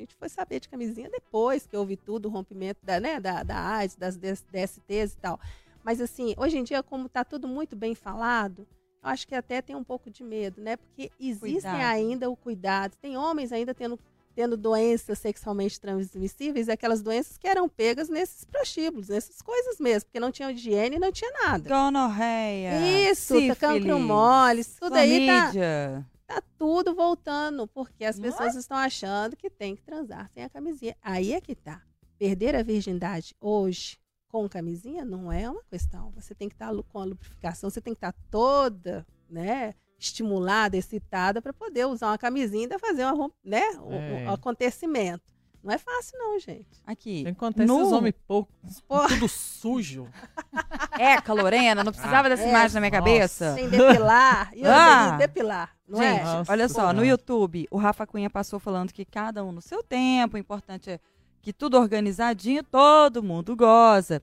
[0.00, 3.42] A gente foi saber de camisinha depois que houve tudo, o rompimento da, né, da,
[3.42, 5.38] da AIDS, das DS DSTs e tal.
[5.84, 8.66] Mas assim, hoje em dia, como tá tudo muito bem falado,
[9.02, 10.76] eu acho que até tem um pouco de medo, né?
[10.76, 11.82] Porque existem Cuidado.
[11.82, 12.96] ainda o cuidado.
[12.96, 13.98] Tem homens ainda tendo,
[14.34, 20.20] tendo doenças sexualmente transmissíveis, aquelas doenças que eram pegas nesses prostíbulos, nessas coisas mesmo, porque
[20.20, 21.68] não tinha higiene e não tinha nada.
[21.68, 23.10] Gonorreia.
[23.10, 26.04] Isso, tá cancro sífilis, mole, isso tudo aí tá.
[26.34, 30.96] Tá tudo voltando, porque as pessoas estão achando que tem que transar sem a camisinha.
[31.02, 31.82] Aí é que tá.
[32.18, 36.10] Perder a virgindade hoje com camisinha não é uma questão.
[36.12, 41.42] Você tem que estar com a lubrificação, você tem que estar toda, né, estimulada, excitada
[41.42, 44.24] para poder usar uma camisinha e fazer rom- né, um, É.
[44.26, 45.34] um acontecimento.
[45.62, 46.80] Não é fácil não, gente.
[46.86, 47.24] Aqui.
[47.28, 49.08] Enquanto esses no- homens poucos, Porra.
[49.08, 50.08] tudo sujo.
[50.98, 53.02] Eca, Lorena, não precisava dessa é, imagem na minha nossa.
[53.12, 53.54] cabeça?
[53.54, 54.50] Sem depilar.
[54.56, 55.16] E eu Ah.
[55.18, 56.24] depilar, não Gente, é?
[56.24, 57.06] Nossa olha só, no Senhora.
[57.06, 61.00] YouTube, o Rafa Cunha passou falando que cada um no seu tempo, o importante é
[61.42, 64.22] que tudo organizadinho, todo mundo goza.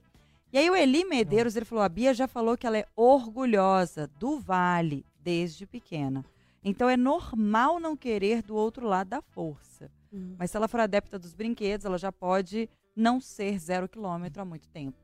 [0.52, 4.08] E aí o Eli Medeiros, ele falou, a Bia já falou que ela é orgulhosa
[4.18, 6.24] do Vale desde pequena.
[6.64, 9.90] Então é normal não querer do outro lado da força.
[10.12, 10.34] Hum.
[10.38, 14.44] Mas se ela for adepta dos brinquedos, ela já pode não ser zero quilômetro há
[14.44, 14.96] muito tempo.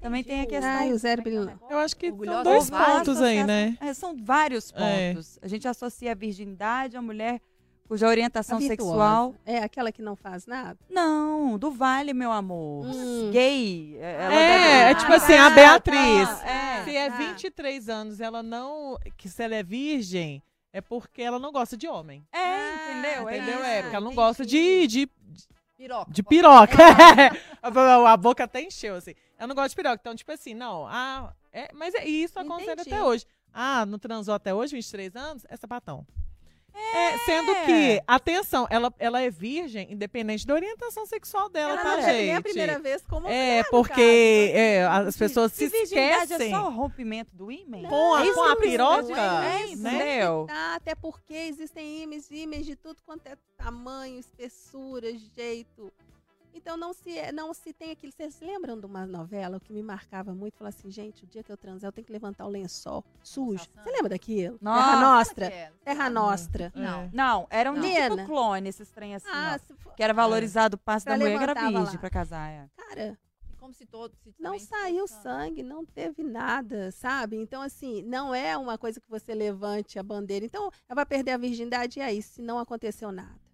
[0.00, 1.56] Também tem a questão- Ai, o zero é é?
[1.70, 3.78] Eu acho que Orgulhosa são dois pontos aí, né?
[3.80, 5.12] É, são vários É.
[5.14, 5.38] pontos.
[5.40, 7.40] A gente associa a virgindade à mulher
[7.88, 9.34] cuja orientação A sexual.
[9.46, 10.78] É aquela que não faz nada?
[10.90, 12.84] Não, do Vale, meu amor.
[12.86, 13.30] Hum.
[13.32, 13.96] Gay.
[13.98, 16.28] Ela É, deve- é tipo assim, a Ah, Beatriz.
[16.28, 16.84] tá, é.
[16.84, 17.16] Se é Ah.
[17.16, 18.98] 23 anos, ela não.
[19.16, 20.42] Que se ela é virgem,
[20.76, 22.22] é porque ela não gosta de homem.
[22.30, 23.28] É, Ah, entendeu?
[23.28, 23.54] É Entendeu?
[23.60, 23.64] isso.
[23.64, 25.08] É, porque ela não gosta de, de,
[25.76, 26.10] Piroca.
[26.12, 26.76] de piroca.
[27.62, 29.14] a, a boca até encheu, assim.
[29.38, 29.98] Ela não gosta de piroca.
[30.00, 30.86] Então, tipo assim, não.
[30.86, 33.24] Ah, é, mas é, isso acontece até hoje.
[33.52, 35.46] Ah, não transou até hoje, 23 anos?
[35.48, 36.06] É sapatão.
[36.94, 41.90] É, sendo que, atenção, ela, ela é virgem, independente da orientação sexual dela, Ela tá,
[41.96, 42.10] não gente?
[42.10, 43.92] é nem a primeira vez como É, mulher, porque.
[44.50, 47.82] Então, é, as pessoas se Se virgindade esquecem é só o rompimento do ímã?
[47.88, 49.96] com a, É isso com a piroca, É, né?
[49.98, 50.44] entendeu?
[50.48, 55.92] Tá, até porque existem ímãs, ímãs de tudo quanto é tamanho, espessura, jeito.
[56.56, 58.12] Então não se, não se tem aquilo.
[58.12, 60.56] Vocês se lembram de uma novela que me marcava muito?
[60.56, 63.66] Falava assim, gente, o dia que eu transar, eu tenho que levantar o lençol sujo.
[63.82, 64.58] Você lembra daquilo?
[64.60, 64.80] Nossa.
[64.86, 65.46] Terra Nostra.
[65.46, 65.72] é?
[65.84, 66.72] Terra Nostra.
[66.74, 67.00] Não.
[67.02, 67.10] É.
[67.12, 71.04] Não, era um tipo clone, esses trem assim, Ah, for- Que era valorizado o passe
[71.04, 71.98] Pra da mulher que era virgem lá.
[71.98, 72.68] pra casar, é.
[72.76, 73.18] cara,
[73.58, 74.14] como se todo.
[74.22, 77.36] Se não saiu sangue, não teve nada, sabe?
[77.36, 80.44] Então, assim, não é uma coisa que você levante a bandeira.
[80.46, 83.45] Então, ela vai perder a virgindade e aí, se não aconteceu nada.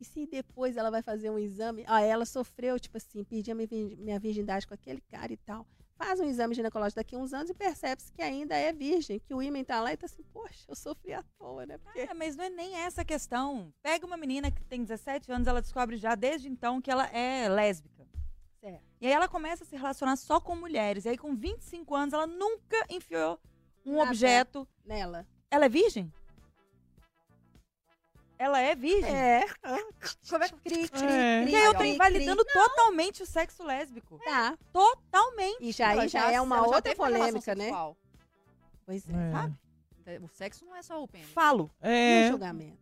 [0.00, 3.54] E se depois ela vai fazer um exame, ah, ela sofreu, tipo assim, perdi a
[3.54, 5.66] minha virgin- minha virgindade com aquele cara e tal.
[5.98, 9.32] Faz um exame ginecológico daqui a uns anos e percebe-se que ainda é virgem, que
[9.34, 11.78] o ímã tá lá e tá assim, poxa, eu sofri à toa, né?
[11.78, 13.72] Porque É, mas não é nem essa a questão.
[13.82, 17.48] Pega uma menina que tem 17 anos, ela descobre já desde então que ela é
[17.48, 18.06] lésbica.
[18.60, 18.82] Certo.
[19.00, 21.06] E aí ela começa a se relacionar só com mulheres.
[21.06, 23.40] E aí com 25 anos ela nunca enfiou
[23.84, 24.10] um Nada.
[24.10, 24.68] objeto.
[24.84, 25.26] nela.
[25.50, 26.12] Ela é virgem?
[28.38, 29.14] Ela é virgem?
[29.14, 29.44] É.
[30.28, 31.42] Como é que cri, cri, É.
[31.42, 34.18] cri, E aí eu tô cri, invalidando totalmente o sexo lésbico.
[34.24, 34.56] Tá.
[34.72, 35.56] Totalmente.
[35.60, 37.70] E já aí já é uma outra polêmica, né?
[38.84, 39.12] Pois é.
[39.12, 39.32] É.
[39.32, 39.54] Sabe?
[40.24, 41.28] O sexo não é só o pênis.
[41.30, 41.70] Falo.
[41.82, 42.78] E o É, julgamento?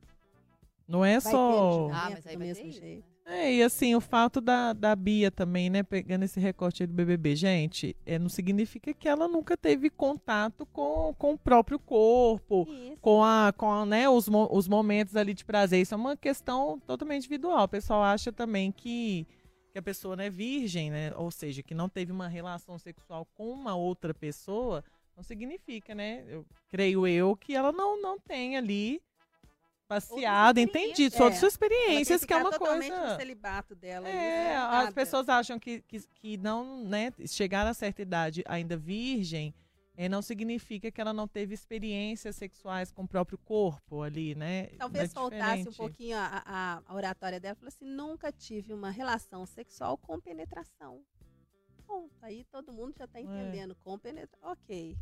[0.88, 1.72] não é Vai só.
[1.72, 1.94] julgamento.
[1.96, 3.13] Ah, mas aí do vai mesmo ter jeito.
[3.24, 3.46] Né?
[3.46, 6.92] É, e assim, o fato da, da Bia também, né, pegando esse recorte aí do
[6.92, 12.66] BBB, gente, é, não significa que ela nunca teve contato com, com o próprio corpo,
[12.68, 12.96] Isso.
[13.00, 15.80] com, a, com a, né, os, os momentos ali de prazer.
[15.80, 17.64] Isso é uma questão totalmente individual.
[17.64, 19.26] O pessoal acha também que,
[19.72, 23.26] que a pessoa não é virgem, né, ou seja, que não teve uma relação sexual
[23.34, 24.84] com uma outra pessoa,
[25.16, 29.00] não significa, né, eu creio eu, que ela não, não tem ali
[29.88, 31.18] passeado, entendido, É.
[31.18, 33.10] sobre suas Ela quer experiências, que é uma totalmente coisa...
[33.12, 34.08] no celibato dela.
[34.08, 39.54] É, as pessoas acham que, que, que não, né, chegar a certa idade ainda virgem,
[39.96, 44.66] eh, não significa que ela não teve experiências sexuais com o próprio corpo ali, né?
[44.78, 47.54] Talvez É faltasse um pouquinho a, a- oratória dela.
[47.54, 51.00] Falou assim: nunca tive uma relação sexual com penetração.
[51.86, 52.10] Ponto.
[52.22, 53.76] Aí todo mundo já tá entendendo.
[53.84, 54.50] Com penetração.
[54.50, 54.96] Ok.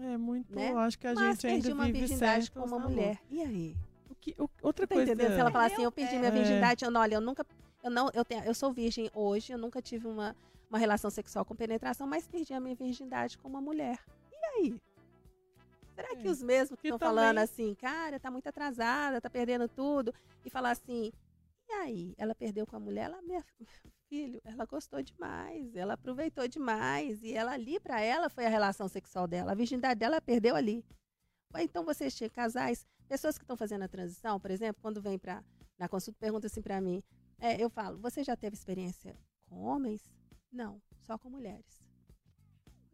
[0.00, 0.70] É muito, né?
[0.72, 3.18] eu acho que a Mas gente ainda perdi uma vive virgindade com uma mulher.
[3.30, 3.76] E aí?
[4.10, 5.12] O que, o- outra Tá coisa...
[5.12, 5.34] entendendo?
[5.34, 6.30] Se ela falar assim, eu perdi minha É.
[6.30, 7.44] virgindade, eu não, olha, eu nunca.
[7.82, 10.34] Eu não, eu, tenho, eu sou virgem hoje, eu nunca tive uma,
[10.68, 13.98] uma relação sexual com penetração, mas perdi a minha virgindade com uma mulher.
[14.32, 14.80] E aí?
[15.94, 16.30] Será que É.
[16.30, 20.12] os mesmos que Que estão falando também- assim, cara, tá muito atrasada, tá perdendo tudo,
[20.44, 21.12] e falar assim,
[21.68, 22.14] e aí?
[22.18, 23.44] Ela perdeu com a mulher, ela, minha
[24.08, 28.88] filho, ela gostou demais, ela aproveitou demais, e ela ali pra ela foi a relação
[28.88, 30.84] sexual dela, a virgindade dela ela perdeu ali.
[31.58, 35.42] Então vocês tinham casais, pessoas que estão fazendo a transição, por exemplo, quando vem pra,
[35.78, 37.02] na consulta, pergunta assim pra mim,
[37.38, 40.02] é, eu falo, você já teve experiência com homens?
[40.50, 41.82] Não, só com mulheres.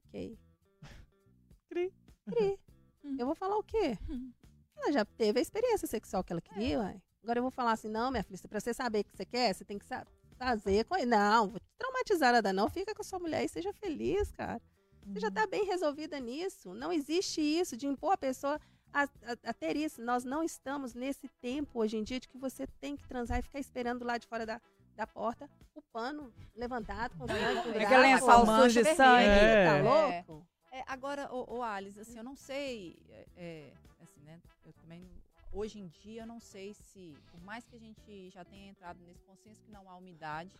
[0.07, 0.39] Ok.
[1.69, 1.93] Cri.
[2.27, 2.59] Cri.
[3.05, 3.17] Hum.
[3.19, 3.99] Eu vou falar o quê?
[4.09, 4.33] Hum.
[4.77, 7.01] Ela já teve a experiência sexual que ela queria, uai.
[7.23, 9.55] Agora eu vou falar assim, não, minha filha, pra você saber o que você quer,
[9.55, 10.07] você tem que sa-
[10.45, 11.07] fazer com ele.
[11.07, 14.61] Não, vou te traumatizar nada não, fica com a sua mulher e seja feliz, cara.
[15.07, 16.73] Você já tá bem resolvida nisso.
[16.75, 18.59] Não existe isso de impor a pessoa
[18.93, 19.09] a, a-
[19.51, 20.01] a ter isso.
[20.03, 23.43] Nós não estamos nesse tempo hoje em dia de que você tem que transar e
[23.43, 24.61] ficar esperando lá de fora da,
[24.97, 27.79] da porta o pano levantado com sangue.
[27.81, 29.25] graça, lençol com mancha sujo de sangue.
[29.29, 29.67] É.
[29.67, 29.83] Tá É.
[29.83, 30.47] louco?
[30.73, 33.73] É, agora, o, Alice, assim, eu não sei, é, é,
[34.03, 35.09] assim, né, eu também,
[35.55, 39.01] hoje em dia, eu não sei se, por mais que a gente já tenha entrado
[39.05, 40.59] nesse consenso que não há umidade,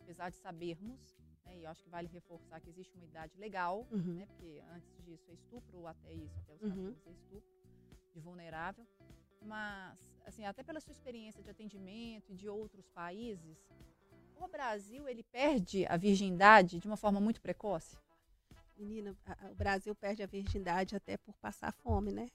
[0.00, 1.00] apesar de sabermos,
[1.44, 4.14] né, e eu acho que vale reforçar que existe uma idade legal, Uhum.
[4.14, 6.70] né, porque antes disso é estupro, ou até isso, até os Uhum.
[6.70, 7.52] 14 é estupro,
[8.14, 8.86] de vulnerável,
[9.42, 13.58] mas, assim, até pela sua experiência de atendimento e de outros países,
[14.36, 17.96] o Brasil, ele perde a virgindade de uma forma muito precoce?
[18.76, 19.16] Menina,
[19.50, 22.28] o Brasil perde a virgindade até por passar fome, né?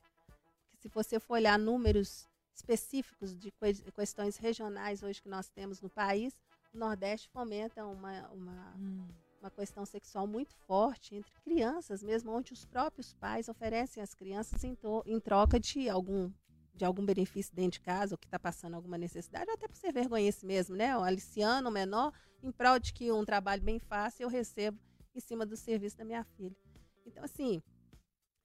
[0.78, 5.90] Se você for olhar números específicos de ques- questões regionais hoje que nós temos no
[5.90, 6.34] país,
[6.74, 9.08] o Nordeste fomenta uma, uma, Hum.
[9.40, 14.64] uma questão sexual muito forte entre crianças mesmo, onde os próprios pais oferecem às crianças
[14.64, 16.32] em, to- em troca de algum
[16.76, 19.76] de algum benefício dentro de casa, ou que está passando alguma necessidade, ou até por
[19.76, 20.96] ser vergonhense mesmo, né?
[20.96, 22.14] O aliciano, o menor,
[22.44, 24.80] em prol de que um trabalho bem fácil eu recebo
[25.16, 26.56] em cima do serviço da minha filha.
[27.04, 27.64] Então, assim,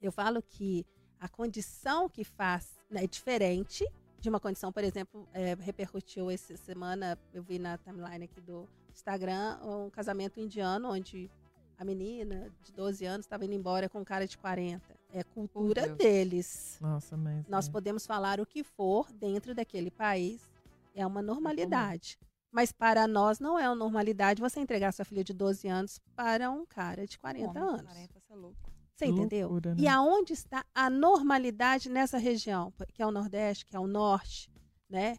[0.01, 0.87] eu falo que
[1.23, 6.57] A condição que faz né, é diferente de uma condição, por exemplo, é, repercutiu essa
[6.57, 11.31] semana, eu vi na timeline aqui do Instagram, um casamento indiano onde
[11.79, 14.83] a menina de 12 anos estava indo embora com um cara de 40.
[15.13, 15.97] É cultura Deus.
[15.97, 16.79] deles.
[16.81, 17.47] Nossa, mas.
[17.47, 17.71] Nós é.
[17.71, 20.51] podemos falar o que for dentro daquele país,
[20.93, 22.19] é uma normalidade.
[22.51, 26.51] Mas para nós não é uma normalidade você entregar sua filha de 12 anos para
[26.51, 27.83] um cara de 40 Homem, anos.
[27.83, 28.72] 40, você é louco.
[29.07, 29.49] Você entendeu?
[29.49, 29.89] Loucura, E né?
[29.89, 32.73] aonde está a normalidade nessa região?
[32.93, 34.51] Que é o Nordeste, que é o Norte,
[34.89, 35.17] né?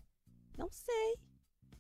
[0.58, 1.18] Não sei.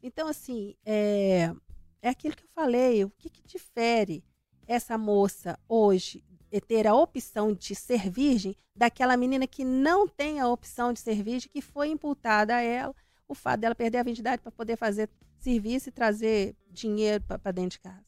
[0.01, 1.53] Então, assim, é,
[2.01, 3.03] é aquilo que eu falei.
[3.03, 4.23] O que, que difere
[4.67, 10.39] essa moça hoje é ter a opção de ser virgem daquela menina que não tem
[10.39, 12.95] a opção de ser virgem, que foi imputada a ela
[13.27, 17.71] o fato dela perder a virgindade para poder fazer serviço e trazer dinheiro para dentro
[17.71, 18.05] de casa.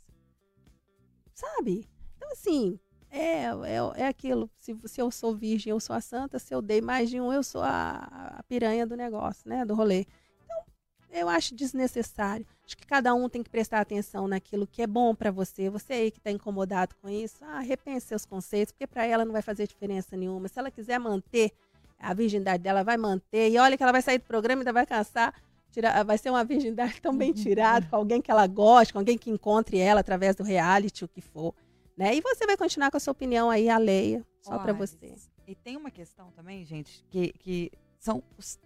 [1.34, 1.90] Sabe?
[2.16, 2.80] Então, assim,
[3.18, 4.50] é, é, é aquilo.
[4.60, 6.38] Se, se eu sou virgem, eu sou a santa.
[6.38, 9.64] Se eu dei mais de um, eu sou a, a piranha do negócio, né?
[9.64, 10.06] Do rolê.
[10.44, 10.64] Então,
[11.12, 12.46] eu acho desnecessário.
[12.66, 15.70] Acho que cada um tem que prestar atenção naquilo que é bom para você.
[15.70, 19.32] Você aí que está incomodado com isso, ah, repense seus conceitos, porque para ela não
[19.32, 20.50] vai fazer diferença nenhuma.
[20.50, 21.54] Se ela quiser manter
[21.98, 23.50] a virgindade dela, vai manter.
[23.50, 25.34] E olha que ela vai sair do programa e ainda vai cansar.
[25.72, 29.18] Tirar, vai ser uma virgindade tão bem tirada, com alguém que ela goste, com alguém
[29.18, 31.54] que encontre ela através do reality, o que for.
[31.98, 32.16] Né?
[32.16, 35.16] E você vai continuar com a sua opinião aí alheia, só para você.
[35.48, 38.60] E tem uma questão também, gente, que, que são os,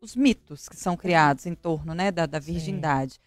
[0.00, 2.52] os mitos que são criados em torno né, da, da Sim.
[2.52, 3.20] virgindade.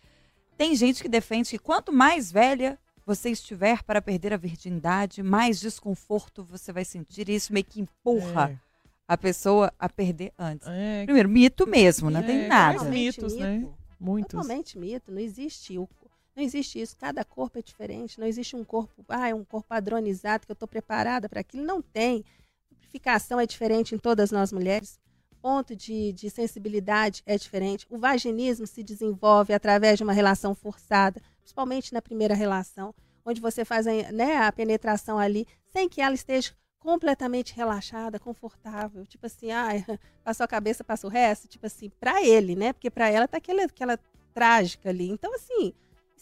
[0.57, 5.59] Tem gente que defende que quanto mais velha você estiver para perder a virgindade, mais
[5.59, 7.29] desconforto você vai sentir.
[7.29, 8.59] E isso meio que empurra
[9.07, 10.67] a pessoa a perder antes.
[10.67, 12.79] É, é, Primeiro, mito mesmo, não É, tem nada.
[12.79, 13.57] Totalmente mitos, né?
[13.59, 13.77] mito.
[13.99, 14.31] muitos.
[14.31, 15.11] Totalmente mito.
[15.11, 15.87] Não existe o
[16.36, 16.97] não existe isso.
[16.97, 18.19] Cada corpo é diferente.
[18.19, 21.63] Não existe um corpo, ah, é um corpo padronizado que eu estou preparada para aquilo.
[21.63, 22.25] Não tem.
[22.69, 24.99] Lubrificação é diferente em todas nós mulheres.
[25.41, 27.86] Ponto de, de sensibilidade é diferente.
[27.89, 33.63] O vaginismo se desenvolve através de uma relação forçada, principalmente na primeira relação, onde você
[33.63, 39.05] faz a, né, a penetração ali sem que ela esteja completamente relaxada, confortável.
[39.05, 39.69] Tipo assim, ah,
[40.23, 41.47] passou a cabeça, passa o resto.
[41.47, 42.73] Tipo assim, para ele, né?
[42.73, 43.99] Porque para ela tá aquela, aquela
[44.33, 45.09] trágica ali.
[45.09, 45.73] Então, assim,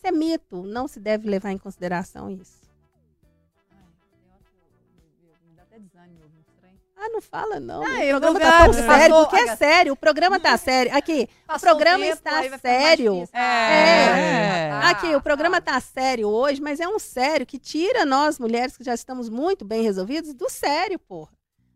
[0.03, 0.63] isso é mito.
[0.63, 2.61] Não se deve levar em consideração isso.
[6.95, 7.83] Ah, não fala não.
[7.83, 9.93] Ah, o eu programa tá tão sério, passou- porque é sério.
[9.93, 10.95] O programa tá sério.
[10.95, 13.13] Aqui, Passou programa tempo, está sério.
[13.15, 13.37] difícil.
[13.39, 14.71] É.
[14.71, 15.79] Ah, aqui, o programa tá.
[15.81, 19.81] sério hoje, mas é um sério que tira nós, mulheres que já estamos muito bem
[19.81, 21.31] resolvidas, do sério, porra.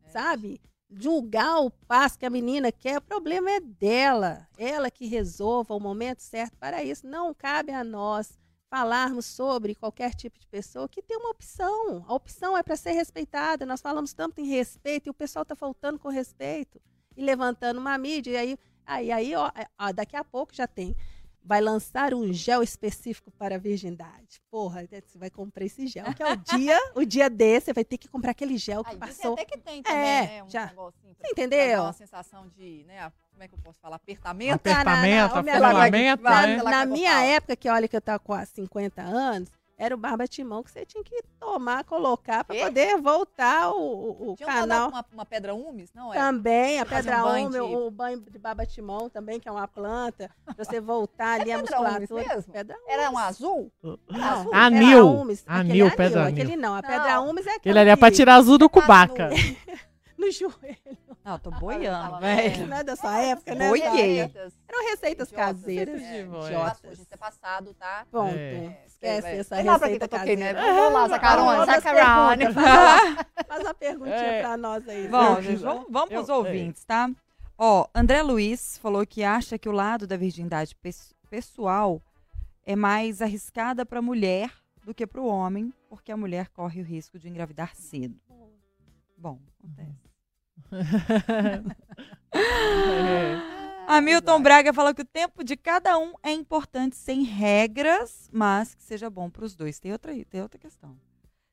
[0.05, 0.09] É.
[0.09, 0.61] Sabe?
[0.89, 4.47] Julgar o passo que a menina quer, o problema é dela.
[4.57, 7.05] Ela que resolva o momento certo para isso.
[7.05, 8.37] Não cabe a nós
[8.69, 12.05] falarmos sobre qualquer tipo de pessoa que tem uma opção.
[12.07, 13.65] A opção é para ser respeitada.
[13.65, 16.81] Nós falamos tanto em respeito e o pessoal está faltando com respeito
[17.15, 18.31] e levantando uma mídia.
[18.31, 20.95] E aí, aí, aí ó, ó, daqui a pouco já tem.
[21.47, 24.41] Vai lançar um gel específico para a virgindade.
[24.51, 27.85] Porra, você vai comprar esse gel, que é o dia, o dia desse, você vai
[27.85, 29.31] ter que comprar aquele gel que Aí, passou.
[29.31, 30.43] até que tem também, É, né?
[30.43, 30.65] Um já.
[30.65, 31.83] negocinho pra- Você entendeu?
[31.83, 33.09] uma sensação de, né?
[33.31, 33.95] Como é que eu posso falar?
[33.95, 34.55] Apertamento?
[34.55, 35.59] Apertamento, né?
[36.21, 39.93] vai- Na vai- minha época, que olha que eu tava com quase 50 anos, era
[39.93, 44.49] o barba timão que você tinha que tomar, colocar para poder voltar o, o, Tinha
[44.49, 44.89] um canal.
[44.89, 45.91] uma, uma pedra úmis?
[45.93, 46.17] Não é?
[46.17, 49.67] Também, a um pedra úmida, de- o banho de baba timão também, que é uma
[49.67, 52.27] planta, pra você voltar ali a musculatura.
[52.35, 52.51] mesmo?
[52.51, 53.71] Pedra Era um azul?
[54.09, 54.51] Azul?
[54.53, 55.07] era Anil.
[55.21, 56.61] úmis, aquele Anil, anil, pedra Aquele anil.
[56.61, 57.29] não, a pedra Não.
[57.29, 59.29] úmis é Aquele ali é pra que- tirar azul do cubaca.
[60.17, 60.97] no joelho.
[61.27, 62.67] Não, tô boiando, velho.
[62.67, 63.67] Não é da sua época, né?
[63.67, 63.87] Boiei.
[64.21, 65.45] Receitas Eram receitas idiotas.
[65.57, 66.01] caseiras.
[66.01, 66.45] É, Idiotas.
[66.47, 66.85] idiotas.
[66.85, 68.05] A gente é passado, tá?
[68.09, 68.33] Ponto.
[68.37, 68.83] É.
[68.87, 70.53] Esquece vai- essa Sei pra receita que eu toquei, né?
[70.53, 70.73] caseira.
[70.75, 72.45] Vamos lá, Zacarone, Zacarone.
[73.47, 74.41] Faz uma perguntinha É.
[74.41, 75.07] pra nós aí.
[75.09, 77.09] Bom, gente, vamos, vamos pros Eu- ouvintes, tá?
[77.57, 82.01] Ó, André Luiz falou que acha que o lado da virgindade pes- pessoal
[82.65, 84.49] é mais arriscada para a mulher
[84.85, 88.15] do que para o homem, porque a mulher corre o risco de engravidar cedo.
[89.17, 90.06] Bom, acontece.
[92.31, 93.57] É.
[93.87, 98.83] Hamilton Braga fala que o tempo de cada um é importante, sem regras, mas que
[98.83, 99.79] seja bom para os dois.
[99.79, 100.97] Tem outra, tem outra questão.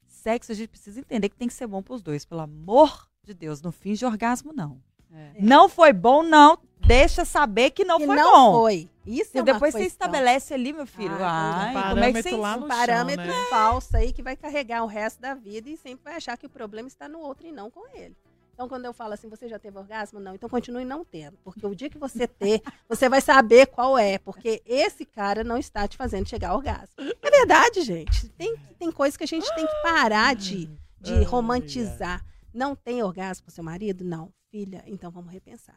[0.07, 3.09] Sexo, a gente precisa entender que tem que ser bom para os dois, pelo amor
[3.23, 3.63] de Deus.
[3.63, 4.81] Não finge orgasmo, não.
[5.13, 5.33] É.
[5.39, 6.59] Não foi bom, não.
[6.85, 8.53] Deixa saber que não Que foi não bom.
[8.63, 8.91] foi.
[9.07, 11.15] Isso E é depois você estabelece ali, meu filho.
[11.21, 13.47] Ah, Ai, um como é que você lá um no parâmetro chão, né?
[13.49, 16.51] falso aí que vai carregar o resto da vida e sempre vai achar que o
[16.51, 18.17] problema está no outro e não com ele.
[18.55, 20.19] Então, quando eu falo assim, você já teve orgasmo?
[20.21, 20.35] Não.
[20.35, 21.37] Então, continue não tendo.
[21.45, 24.17] Porque o dia que você ter, você vai saber qual é.
[24.19, 26.89] Porque esse cara não está te fazendo chegar ao orgasmo.
[27.21, 28.29] É verdade, gente.
[28.31, 32.25] Tem, tem coisas que a gente tem que parar de, de romantizar.
[32.53, 34.05] Não tem orgasmo com seu marido?
[34.05, 34.33] Não.
[34.51, 35.77] Filha, então vamos repensar.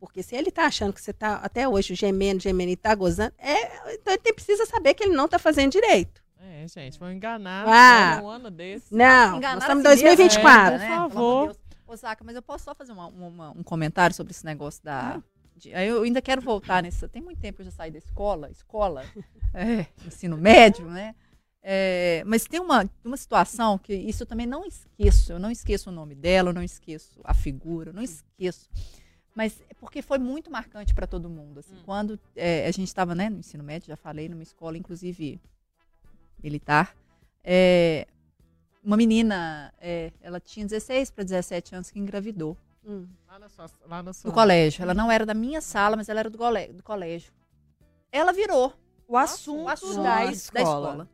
[0.00, 3.32] Porque se ele tá achando que você tá até hoje gemendo, gemendo e tá gozando,
[3.38, 6.22] é, então ele tem- precisa saber que ele não tá fazendo direito.
[6.38, 8.20] É, gente, vão enganar Ah.
[8.22, 8.94] um ano desse.
[8.94, 10.74] Não, Enganar nós estamos em a si mesmo, 2024.
[10.74, 10.86] É, né?
[10.86, 11.56] por favor.
[11.94, 15.22] Zaca, mas eu posso só fazer uma- uma- um comentário sobre esse negócio da.
[15.54, 17.06] de- eu ainda quero voltar nesse.
[17.08, 19.02] Tem muito tempo que eu já saí da escola, escola,
[19.54, 21.14] é, ensino médio, né?
[21.62, 25.32] É, mas tem uma, uma situação que isso eu também não esqueço.
[25.32, 28.68] Eu não esqueço o nome dela, eu não esqueço a figura, eu não esqueço.
[29.34, 31.58] Mas é porque foi muito marcante para todo mundo.
[31.60, 35.40] Assim, Quando é, a gente estava né, no ensino médio, já falei, numa escola, inclusive
[36.42, 36.94] militar,
[37.42, 38.06] é,
[38.86, 42.56] uma menina, é, ela tinha 16 para 17 anos que engravidou
[42.88, 43.08] Hum.
[43.26, 44.80] Lá na sua, lá na sua no colégio.
[44.80, 47.32] Ela não era da minha sala, mas ela era do, gole- do colégio.
[48.12, 48.72] Ela virou
[49.08, 51.08] O assunto, o assunto da, da escola.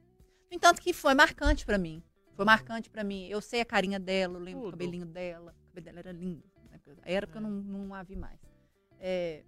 [0.51, 2.03] No entanto, que foi marcante pra mim.
[2.37, 3.27] Foi marcante pra mim.
[3.27, 4.73] Eu sei a carinha dela, eu lembro do Tudo.
[4.73, 5.55] cabelinho dela.
[5.65, 6.45] O cabelo dela era lindo.
[6.71, 6.79] né?
[7.07, 8.39] Era porque eu não, não a vi mais.
[9.01, 9.43] É,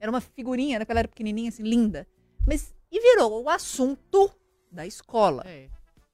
[0.00, 0.84] era uma figurinha, né?
[0.88, 2.08] Ela era pequenininha, assim, linda.
[2.44, 4.32] Mas, e virou o assunto
[4.68, 5.44] da escola.
[5.46, 5.68] É.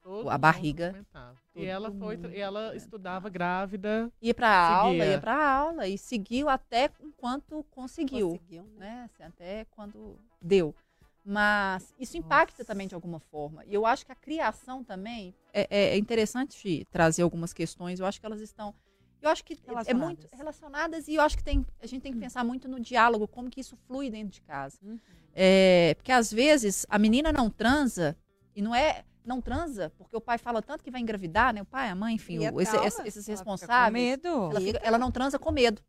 [0.09, 1.06] Todo A barriga.
[1.54, 4.11] E ela foi, e ela estudava grávida.
[4.22, 5.86] Ia pra aula, ia pra aula.
[5.86, 8.30] E seguiu até enquanto conseguiu.
[8.30, 8.78] Conseguiu, né?
[8.78, 9.04] né?
[9.04, 10.74] assim, até quando deu.
[11.22, 13.62] Mas isso impacta também de alguma forma.
[13.66, 18.00] E eu acho que a criação também é, é- é interessante trazer algumas questões.
[18.00, 18.74] Eu acho que elas estão.
[19.20, 20.09] Eu acho que é Relacionadas.
[20.09, 23.28] muito relacionadas e eu acho que tem, a gente tem que pensar muito no diálogo,
[23.28, 24.78] como que isso flui dentro de casa.
[24.82, 24.98] Uhum.
[25.34, 28.16] É, porque às vezes a menina não transa
[28.56, 31.62] e não é não transa porque o pai fala tanto que vai engravidar, né?
[31.62, 33.92] O pai, a mãe, enfim, é o- esse- esse- esses Ela fica com responsáveis.
[33.92, 34.28] medo.
[34.50, 35.80] Ela, fica- ela não transa com medo.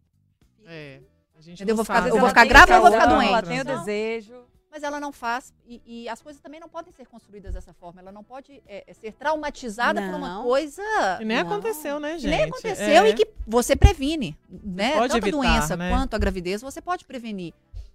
[0.65, 0.99] É.
[1.37, 1.73] A gente Entendeu?
[1.75, 3.29] não Vou ficar- eu vou Ela ficar grávida ou vou ficar doente?
[3.29, 3.77] Ela tem o Não.
[3.79, 4.43] desejo.
[4.71, 8.01] Mas ela não faz, e, e as coisas também não podem ser construídas dessa forma.
[8.01, 10.43] Ela não pode é, é, ser traumatizada por uma Não.
[10.43, 10.83] coisa
[11.19, 11.47] E nem Não.
[11.51, 12.29] aconteceu, né, que gente?
[12.29, 13.09] nem aconteceu É.
[13.09, 14.37] e que você previne.
[14.47, 14.93] Né?
[14.95, 15.89] pode Tanto evitar, a doença né?
[15.89, 17.51] quanto a gravidez, você pode prevenir.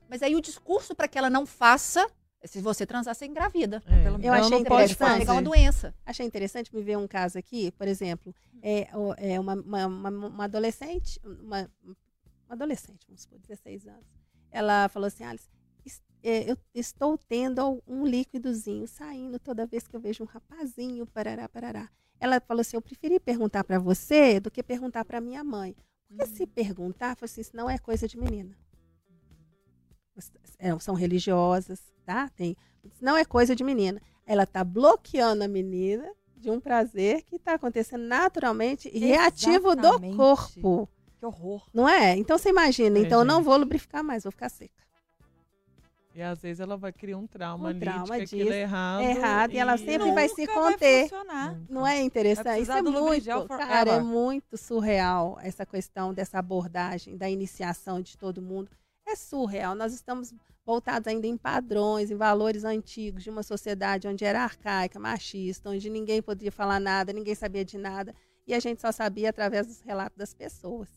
[0.09, 2.11] Mas aí o discurso para que ela não faça,
[2.47, 3.83] se você transar, você engravida.
[3.87, 4.05] É.
[4.05, 5.95] Pelo Eu Ela achei não pode pegar uma doença.
[6.05, 8.89] Achei interessante me ver um caso aqui, por exemplo, é,
[9.19, 11.97] é uma, uma, uma- uma adolescente, uma, uma
[12.51, 14.07] adolescente, vamos supor, 16 anos.
[14.51, 15.49] Ela falou assim, Alice,
[16.23, 21.49] é, eu estou tendo um líquidozinho saindo toda vez que eu vejo um rapazinho, parará,
[21.49, 21.91] parará.
[22.19, 25.77] Ela falou assim, eu preferi perguntar para você do que perguntar para minha mãe.
[26.09, 28.57] Porque se perguntar, falou assim, isso não é coisa de menina.
[30.59, 32.29] É, são religiosas, tá?
[32.37, 32.57] Tem,
[33.01, 34.01] não é coisa de menina.
[34.27, 40.01] Ela está bloqueando a menina de um prazer que está acontecendo naturalmente e reativo do
[40.17, 40.89] corpo.
[41.19, 41.67] Que horror.
[41.73, 42.17] Não é?
[42.17, 43.45] Então você imagina, É, então eu não gente.
[43.45, 44.85] vou lubrificar mais, vou ficar seca.
[46.15, 48.53] E às vezes ela vai criar um trauma Um ali trauma de que aquilo disso.
[48.53, 49.01] é errado.
[49.03, 51.03] É errado, e ela sempre vai se conter.
[51.09, 51.59] funcionar.
[51.69, 52.45] Não é interessante?
[52.47, 58.17] Vai Isso é muito, cara, é muito surreal essa questão dessa abordagem, da iniciação de
[58.17, 58.71] todo mundo.
[59.15, 59.77] É surreal.
[59.77, 60.35] Nós estamos
[60.67, 65.89] voltados ainda em padrões, em valores antigos de uma sociedade onde era arcaica, machista, onde
[65.89, 68.13] ninguém podia falar nada, ninguém sabia de nada,
[68.45, 70.89] e a gente só sabia através dos relatos das pessoas.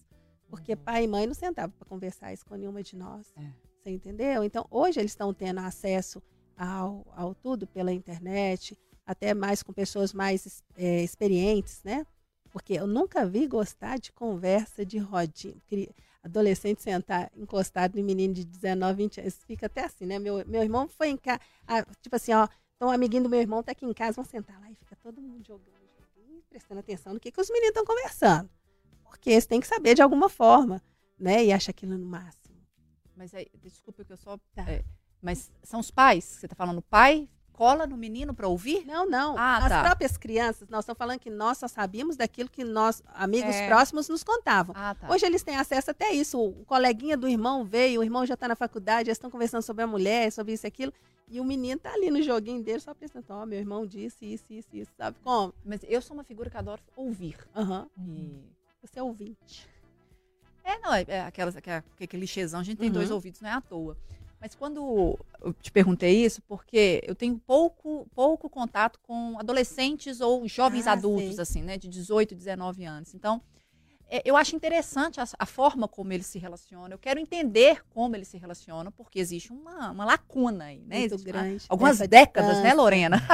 [0.50, 3.32] Porque pai e mãe não sentavam para conversar isso com nenhuma de nós.
[3.38, 3.52] É.
[3.84, 4.44] Você entendeu?
[4.44, 6.24] Então, hoje eles estão tendo acesso
[6.58, 12.04] ao, ao tudo pela internet, até mais com pessoas mais é, experientes, né?
[12.50, 15.54] Porque eu nunca vi gostar de conversa de rodinha.
[16.28, 19.40] Adolescente sentar encostado em menino de 19, 20 anos.
[19.46, 20.20] Fica até assim, né?
[20.20, 21.40] Meu, meu irmão foi em casa.
[22.02, 22.48] tipo assim, ó.
[22.76, 24.96] Então, um amiguinho do meu irmão tá aqui em casa, vamos sentar lá e fica
[24.98, 28.50] todo mundo jogando, joguinho, prestando atenção no que, que os meninos estão conversando.
[29.04, 30.82] Porque eles têm que saber de alguma forma,
[31.18, 31.44] né?
[31.44, 32.56] E acha aquilo no máximo.
[33.16, 34.38] Mas aí, desculpa que eu só.
[34.54, 34.70] Tá.
[34.70, 34.84] é,
[35.22, 36.24] mas são os pais?
[36.24, 37.28] Você está falando pai?
[37.58, 38.86] Cola no menino para ouvir?
[38.86, 39.36] Não, não.
[39.36, 39.82] Ah, As tá.
[39.82, 43.68] próprias crianças, nós estamos falando que nós só sabíamos daquilo que nós, amigos É.
[43.68, 44.76] próximos, nos contavam.
[44.78, 45.10] Ah, tá.
[45.12, 46.40] Hoje eles têm acesso até isso.
[46.40, 49.84] O coleguinha do irmão veio, o irmão já está na faculdade, eles estão conversando sobre
[49.84, 50.94] a mulher, sobre isso e aquilo.
[51.28, 54.46] E o menino tá ali no joguinho dele, só pensando, ó, meu irmão disse isso,
[54.52, 54.92] isso, isso.
[54.96, 55.52] Sabe como?
[55.66, 57.38] Mas eu sou uma figura que adoro ouvir.
[57.56, 57.88] Aham.
[57.98, 58.40] E
[58.84, 59.68] Você é ouvinte.
[60.64, 62.94] É, não, é, é aquelas, aquela, aquele clichêzão, a gente tem Uhum.
[62.94, 63.98] dois ouvidos, não é à toa.
[64.40, 70.48] Mas quando eu te perguntei isso, porque eu tenho pouco, pouco contato com adolescentes ou
[70.48, 71.42] jovens Ah, adultos, sei.
[71.42, 73.14] assim, né, de 18, 19 anos.
[73.16, 73.42] Então,
[74.10, 76.92] é, eu acho interessante a, a forma como eles se relacionam.
[76.92, 81.00] Eu quero entender como eles se relacionam, porque existe uma, uma lacuna aí, né?
[81.00, 81.66] Muito Existe uma- grande.
[81.68, 82.74] algumas décadas, né.
[82.74, 83.18] Lorena?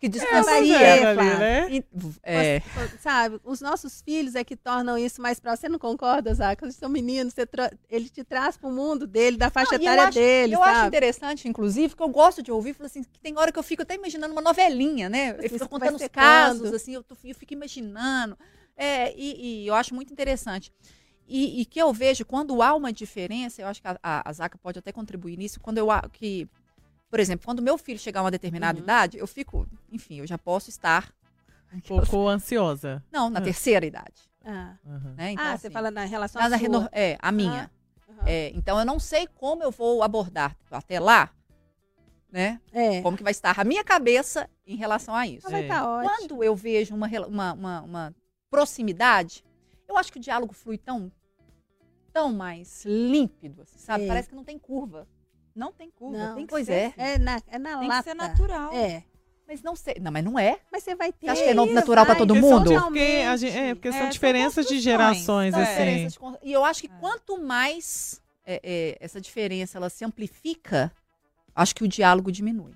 [0.00, 0.78] Que É, distancia.
[0.78, 1.38] é, ali, Flávia.
[1.38, 1.68] né?
[1.70, 1.84] E-
[2.22, 2.62] é,
[2.98, 5.60] Sabe, os nossos filhos é que tornam isso mais próximo.
[5.60, 6.64] Você não concorda, Zaca?
[6.64, 10.04] Eles são meninos, tra- ele te traz para o mundo dele, da faixa Não, etária
[10.04, 10.88] acho- dele, eu acho sabe?
[10.88, 13.94] interessante, inclusive, que eu gosto de ouvir, assim, que tem hora que eu fico até
[13.94, 15.32] imaginando uma novelinha, né?
[15.32, 18.38] Assim, Eu fico contando os casos, assim, eu, tô- eu fico imaginando.
[18.74, 20.72] É, e, e eu acho muito interessante.
[21.28, 24.32] E, e que eu vejo, quando há uma diferença, eu acho que a, a, a
[24.32, 26.48] Zaca pode até contribuir nisso, quando eu que,
[27.10, 28.84] por exemplo, quando meu filho chegar a uma determinada Uhum.
[28.84, 31.12] idade, eu fico, enfim, eu já posso estar.
[31.72, 31.80] Um
[32.16, 33.02] pouco ansiosa.
[33.12, 33.42] Não, na Ah.
[33.42, 34.30] terceira idade.
[34.44, 35.14] Ah, Uhum.
[35.16, 35.32] Né?
[35.32, 36.56] Então, ah assim, você fala na relação na- sua.
[36.56, 37.70] reno- É, a minha.
[38.08, 38.22] Aham.
[38.26, 41.30] É, então eu não sei como eu vou abordar até lá,
[42.32, 42.60] né?
[42.72, 43.02] É.
[43.02, 45.42] Como que vai estar a minha cabeça em relação a isso.
[45.44, 45.64] Mas vai É.
[45.64, 46.10] estar ótimo.
[46.16, 48.14] Quando eu vejo uma, uma, uma, uma
[48.50, 49.44] proximidade,
[49.88, 51.10] eu acho que o diálogo flui tão,
[52.12, 54.04] tão mais límpido, assim, sabe?
[54.04, 54.08] É.
[54.08, 55.06] Parece que não tem curva.
[55.60, 56.34] Não tem curva, Não.
[56.36, 56.72] tem que Pois ser.
[56.72, 56.86] é.
[56.86, 56.94] assim.
[56.96, 58.02] É na, é na Tem lata.
[58.02, 58.72] que ser natural.
[58.72, 59.04] É.
[59.46, 59.96] Mas não sei.
[60.00, 60.58] Não, mas não é.
[60.72, 61.26] Mas você vai ter.
[61.26, 62.68] Você acha que é isso, natural pra vai, todo mundo?
[62.70, 66.06] de Porque, a gente, é, porque É, são são diferenças de gerações, São assim.
[66.06, 66.98] de con- E eu acho que É.
[67.00, 70.90] quanto mais é, é, essa diferença ela se amplifica,
[71.54, 72.72] acho que o diálogo diminui.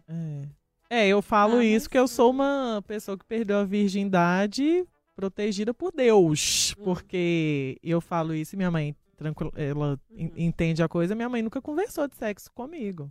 [0.91, 1.05] É.
[1.05, 5.73] É, eu falo Ah, isso que eu sou uma pessoa que perdeu a virgindade protegida
[5.73, 6.75] por Deus.
[6.79, 6.85] Hum.
[6.85, 10.31] Porque eu falo isso e minha mãe, tranquilo, ela Uhum.
[10.37, 13.11] entende a coisa, minha mãe nunca conversou de sexo comigo.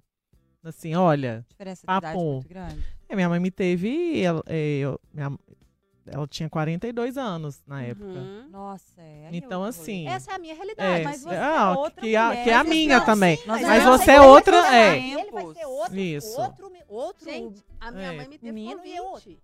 [0.64, 2.84] Assim, olha, Diferença de idade muito grande.
[3.10, 5.38] é, minha mãe me teve, ela, é, eu- minha-
[6.08, 8.06] ela tinha 42 anos na época.
[8.06, 8.47] Uhum.
[8.49, 9.30] Nossa, é.
[9.34, 11.01] Então, é outro assim, Essa é a minha realidade.
[11.01, 13.06] É, mas você ah, é outra que, a, mulher, que é a mas minha não,
[13.06, 13.38] também.
[13.38, 14.97] sim, Mas não você é outra, é.
[14.99, 16.39] Ele vai ser outro, Isso.
[16.41, 18.16] outro, outro Gente, a minha É.
[18.18, 19.39] mãe me teve Menino com e eu 20.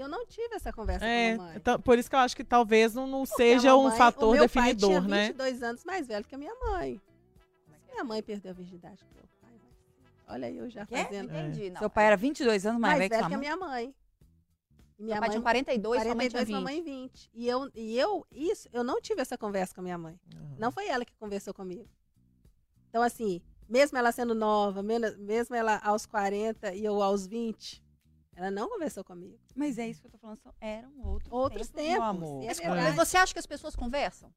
[0.00, 1.56] E eu não tive essa conversa É, com a mamãe.
[1.58, 4.30] então, por isso que eu acho que talvez não, não seja a um mamãe- fator
[4.30, 5.26] o meu definidor, pai tinha né?
[5.26, 6.98] 22 anos mais velho que a minha mãe.
[7.90, 9.50] Minha mãe perdeu a virgindade com meu pai.
[10.26, 10.96] Olha eu já Quê?
[11.04, 11.28] fazendo.
[11.30, 11.68] Entendi.
[11.68, 13.38] Não, Seu pai era 22 anos mais, mais velho que que a mãe?
[13.38, 13.94] minha mãe.
[14.98, 16.54] E minha Meu pai mãe tinha 42, sua mãe tinha 42, 20.
[16.54, 17.30] mamãe 20.
[17.34, 20.18] E eu, e eu, isso, eu não tive essa conversa com a minha mãe.
[20.34, 20.56] Uhum.
[20.58, 21.86] Não foi ela que conversou comigo.
[22.88, 27.82] Então, assim, mesmo ela sendo nova, mesmo ela aos 40 e eu aos 20,
[28.40, 29.38] ela não conversou comigo.
[29.54, 32.44] Mas é isso que eu tô falando, são- eram outros, Outros tempos, tempos, meu amor.
[32.44, 34.32] é Mas, você acha que as pessoas conversam?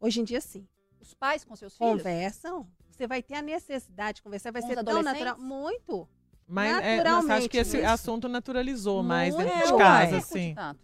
[0.00, 0.66] Hoje em dia, sim.
[1.00, 1.92] Os pais com seus filhos?
[2.02, 2.66] Conversam.
[2.90, 4.50] Você vai ter a necessidade de conversar.
[4.52, 5.38] Vai Com ser tão natural.
[5.38, 6.08] Muito.
[6.48, 7.86] Mas, é, mas acho Naturalmente, que esse isso.
[7.86, 9.80] assunto naturalizou mais Muito, dentro de uai.
[10.10, 10.54] casa, assim.
[10.58, 10.74] Ah,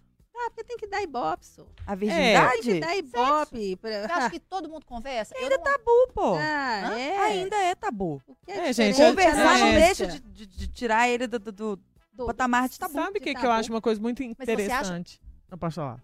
[0.51, 1.63] porque tem que dar ibope, só.
[1.87, 2.63] A Tem virgindade?
[2.63, 3.79] que dar ibope.
[3.81, 4.31] Você acha Pra...
[4.31, 5.35] que todo mundo conversa?
[5.37, 6.35] Ainda não- é tabu, pô.
[6.35, 7.19] Ah, é.
[7.19, 8.21] Ainda é tabu.
[8.27, 11.27] O que É, diferente gente, Conversar é- não é- deixa de, de- de tirar ele
[11.29, 11.77] do, do,
[12.13, 12.95] do do- patamar de tabu.
[12.95, 15.21] Sabe o que, que eu acho uma coisa muito interessante?
[15.51, 16.01] Não posso falar.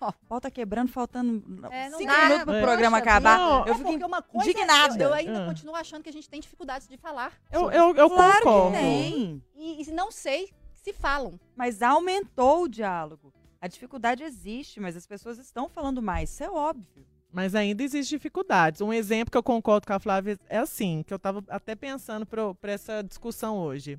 [0.00, 0.08] Ah.
[0.08, 2.22] O pau tá quebrando, faltando É, não cinco dá.
[2.24, 2.62] minutos pro É.
[2.62, 3.38] programa Poxa acabar.
[3.38, 5.02] Não, eu É fico coisa, indignada.
[5.02, 5.46] Eu, eu ainda Ah.
[5.46, 7.32] continuo achando que a gente tem dificuldades de falar.
[7.50, 8.76] Eu, eu, eu Claro concordo.
[8.76, 9.42] que tem.
[9.56, 11.40] E, e não sei se falam.
[11.56, 13.32] Mas aumentou o diálogo.
[13.60, 16.30] A dificuldade existe, mas as pessoas estão falando mais.
[16.30, 17.04] Isso é óbvio.
[17.32, 18.80] Mas ainda existem dificuldades.
[18.80, 22.24] Um exemplo que eu concordo com a Flávia é assim, que eu estava até pensando
[22.24, 23.98] para essa discussão hoje.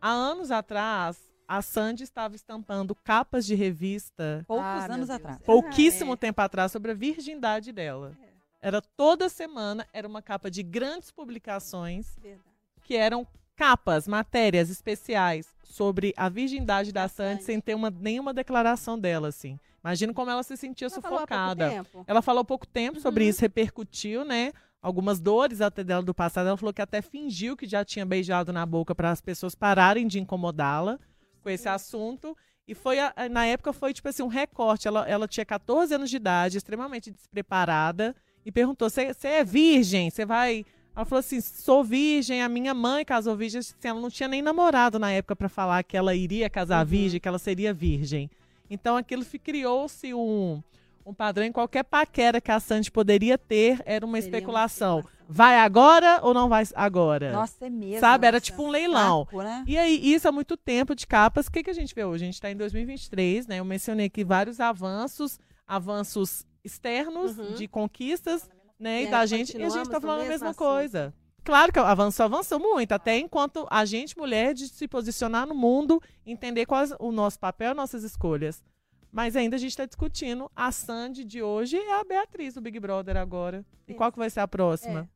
[0.00, 5.38] Há anos atrás, a Sandy estava estampando capas de revista, Poucos Ah, anos atrás.
[5.44, 6.16] pouquíssimo é.
[6.16, 8.16] tempo atrás, sobre a virgindade dela.
[8.22, 8.28] É.
[8.68, 12.42] Era toda semana, era uma capa de grandes publicações Verdade.
[12.82, 13.26] que eram
[13.56, 19.58] capas, matérias especiais sobre a virgindade da, Sandy, sem ter uma, nenhuma declaração dela, assim.
[19.82, 21.70] Imagina como ela se sentia Ela falou há pouco sufocada.
[21.70, 22.04] tempo.
[22.06, 23.30] Ela falou há pouco tempo sobre Uhum.
[23.30, 24.52] isso, repercutiu, né?
[24.80, 26.46] Algumas dores até dela do passado.
[26.48, 30.06] Ela falou que até fingiu que já tinha beijado na boca para as pessoas pararem
[30.06, 30.98] de incomodá-la
[31.42, 32.36] com esse assunto.
[32.66, 34.86] E foi, a- na época, foi tipo assim, um recorte.
[34.86, 38.14] Ela, ela tinha 14 anos de idade, extremamente despreparada,
[38.44, 40.10] e perguntou: Você é virgem?
[40.10, 40.64] Você vai.
[40.94, 43.60] Ela falou assim: sou virgem, a minha mãe casou virgem.
[43.60, 46.90] Assim, ela não tinha nem namorado na época para falar que ela iria casar Uhum.
[46.90, 48.30] virgem, que ela seria virgem.
[48.70, 50.62] Então aquilo criou-se um,
[51.08, 54.98] um padrão em qualquer paquera que a Sandy poderia ter, era uma Seria uma especulação.
[54.98, 55.18] especulação.
[55.30, 57.32] Vai agora ou não vai agora?
[57.32, 58.00] Nossa, é mesmo.
[58.00, 58.26] Sabe?
[58.26, 59.24] Era tipo um leilão.
[59.24, 59.64] Saco, né?
[59.66, 61.46] E aí, isso há muito tempo de capas.
[61.46, 62.24] O que, que a gente vê hoje?
[62.24, 63.58] A gente está em 2023, né?
[63.58, 67.54] Eu mencionei aqui vários avanços, avanços externos Uhum.
[67.54, 68.48] de conquistas,
[68.78, 69.04] né?
[69.04, 69.56] E, da gente.
[69.56, 70.58] E a gente tá no falando a mesma assunto.
[70.58, 71.14] coisa.
[71.44, 76.02] Claro que avançou, avançou muito, até enquanto a gente, mulher, de se posicionar no mundo,
[76.26, 78.62] entender qual é o nosso papel, nossas escolhas.
[79.10, 80.50] Mas ainda a gente está discutindo.
[80.54, 83.64] A Sandy de hoje é a Beatriz do Big Brother agora.
[83.86, 83.94] E É.
[83.94, 85.08] qual que vai ser a próxima?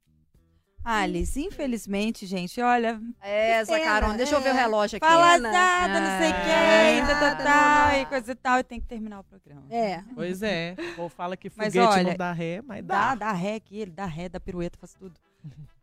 [0.84, 4.62] Alice, infelizmente, gente, olha, É, Zacarone, deixa eu ver o é.
[4.62, 5.06] relógio aqui.
[5.06, 6.42] fala nada, não sei Ah.
[6.90, 8.02] quem, Nada, tá, não, não.
[8.02, 9.62] e coisa e tal, e tem que terminar o programa.
[9.70, 10.02] É.
[10.12, 10.74] Pois é.
[10.98, 13.26] Ou fala que Mas foguete olha, não dá ré, mas Dá, dá.
[13.26, 15.20] dá ré aqui, ele dá ré, dá pirueta, faz tudo.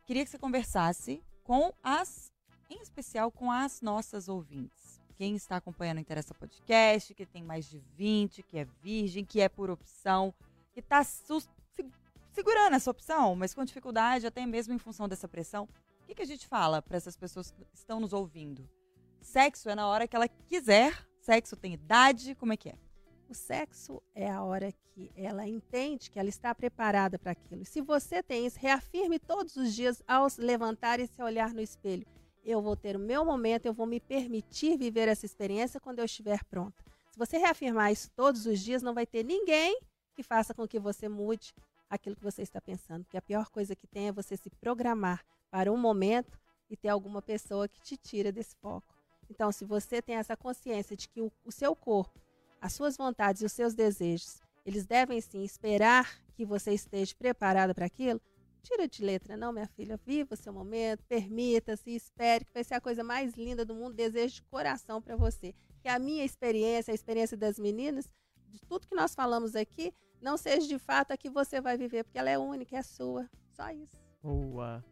[0.04, 2.30] Queria que você conversasse com as,
[2.68, 4.89] em especial com as nossas ouvintes.
[5.20, 9.38] Quem está acompanhando o Interessa Podcast, que tem mais de 20, que é virgem, que
[9.38, 10.32] é por opção,
[10.72, 15.68] que está segurando essa opção, mas com dificuldade, até mesmo em função dessa pressão.
[16.00, 18.66] O que, que a gente fala para essas pessoas que estão nos ouvindo?
[19.20, 22.78] Sexo é na hora que ela quiser, sexo tem idade, como é que é?
[23.28, 27.66] O sexo é a hora que ela entende que ela está preparada para aquilo.
[27.66, 32.06] Se você tem isso, reafirme todos os dias ao levantar e se olhar no espelho.
[32.44, 36.04] Eu vou ter o meu momento, eu vou me permitir viver essa experiência quando eu
[36.04, 36.82] estiver pronta.
[37.10, 39.78] Se você reafirmar isso todos os dias, não vai ter ninguém
[40.14, 41.54] que faça com que você mude
[41.88, 43.04] aquilo que você está pensando.
[43.04, 46.38] Porque a pior coisa que tem é você se programar para um momento
[46.70, 48.94] e ter alguma pessoa que te tira desse foco.
[49.28, 52.20] Então, se você tem essa consciência de que o, o seu corpo
[52.60, 57.74] as suas vontades e os seus desejos, eles devem sim esperar que você esteja preparado
[57.74, 58.20] para aquilo.
[58.62, 59.98] Tira de letra, não, minha filha.
[60.04, 63.94] Viva o seu momento, permita-se, espere, que vai ser a coisa mais linda do mundo.
[63.94, 65.54] Desejo de coração para você.
[65.82, 68.10] Que a minha experiência, a experiência das meninas,
[68.48, 72.04] de tudo que nós falamos aqui, não seja de fato a que você vai viver,
[72.04, 73.28] porque ela é única, é sua.
[73.52, 73.96] Só isso.
[74.22, 74.84] Boa.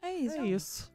[0.00, 0.36] É isso.
[0.36, 0.92] É isso.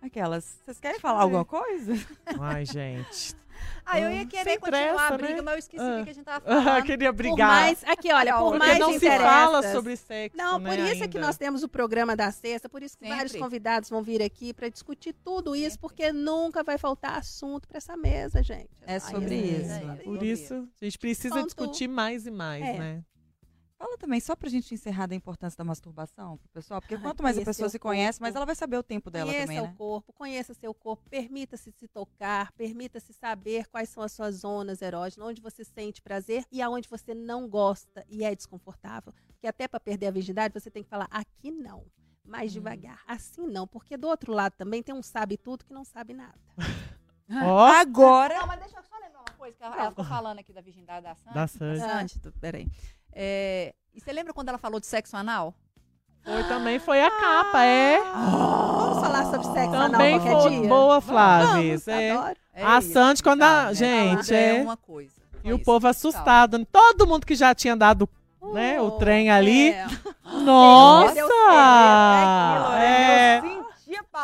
[0.00, 0.60] Aquelas.
[0.64, 1.92] Vocês querem falar alguma coisa?
[2.40, 3.34] Ai, gente.
[3.84, 5.42] Ah, eu ia Sem querer continuar pressa, a briga, né?
[5.42, 5.98] mas eu esqueci Ah.
[5.98, 6.84] do que a gente tava Ah, falando.
[6.84, 7.48] queria Por brigar.
[7.48, 10.70] mais, aqui, olha, Não, por porque mais não se interesses- fala sobre sexo, Não, né,
[10.70, 11.26] por isso é que ainda.
[11.28, 13.16] nós temos o programa da sexta, por isso que Sempre.
[13.16, 17.78] vários convidados vão vir aqui para discutir tudo isso, porque nunca vai faltar assunto para
[17.78, 18.70] essa mesa, gente.
[18.86, 19.60] É sobre isso.
[19.62, 19.72] isso.
[19.72, 21.46] É, Por sobre isso, a gente precisa Ponto.
[21.46, 22.72] discutir mais e mais, É.
[22.78, 23.04] né?
[23.78, 27.36] Fala também, só pra gente encerrar da importância da masturbação pro pessoal, porque quanto mais
[27.38, 28.22] a pessoa se conhece, corpo.
[28.22, 29.74] mais ela vai saber o tempo dela Conheça também, o né?
[29.76, 35.28] corpo, conheça seu corpo, permita-se se tocar, permita-se saber quais são as suas zonas erógenas,
[35.28, 39.12] onde você sente prazer e aonde você não gosta e é desconfortável.
[39.28, 41.84] Porque até para perder a virgindade, você tem que falar aqui não,
[42.24, 42.54] mais Hum.
[42.54, 46.14] devagar, assim não, porque do outro lado também tem um sabe tudo que não sabe
[46.14, 46.38] nada.
[47.30, 48.38] Ó, Agora.
[48.38, 50.60] Não, mas deixa eu só lembrar uma coisa, que ela, ela ficou falando aqui da
[50.60, 51.34] virgindade da Sandy.
[51.34, 51.80] Da Sandy.
[51.80, 52.66] Sandy, tu- peraí.
[53.12, 55.54] É, e você lembra quando ela falou de sexo anal?
[56.24, 58.00] foi também foi a capa, é.
[58.02, 60.68] Vamos falar sobre sexo anal Também qualquer foi dia?
[60.68, 61.62] boa, Flávia.
[61.78, 62.10] Vamos, é.
[62.10, 62.36] adoro.
[62.52, 62.92] É A isso.
[62.92, 63.46] Sandy, quando a.
[63.46, 63.74] Tá, né?
[63.74, 64.62] Gente, é.
[64.62, 65.12] uma coisa.
[65.44, 65.64] E o Isso.
[65.64, 66.64] povo assustado.
[66.66, 68.08] Todo mundo que já tinha dado
[68.52, 69.70] né, o Oh, trem ali.
[69.70, 69.86] é.
[70.24, 71.14] Nossa!
[71.14, 71.30] Deus
[72.80, 73.38] É.
[73.38, 73.55] Eu senti a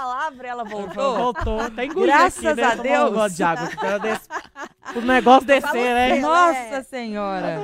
[0.03, 1.17] palavra, ela voltou.
[1.17, 1.71] Voltou.
[1.71, 2.65] Tem engolir Graças aqui, né?
[2.65, 3.17] a Deus.
[3.17, 3.69] Um de água.
[4.97, 6.19] O negócio descer, né?
[6.19, 7.61] Nossa Senhora!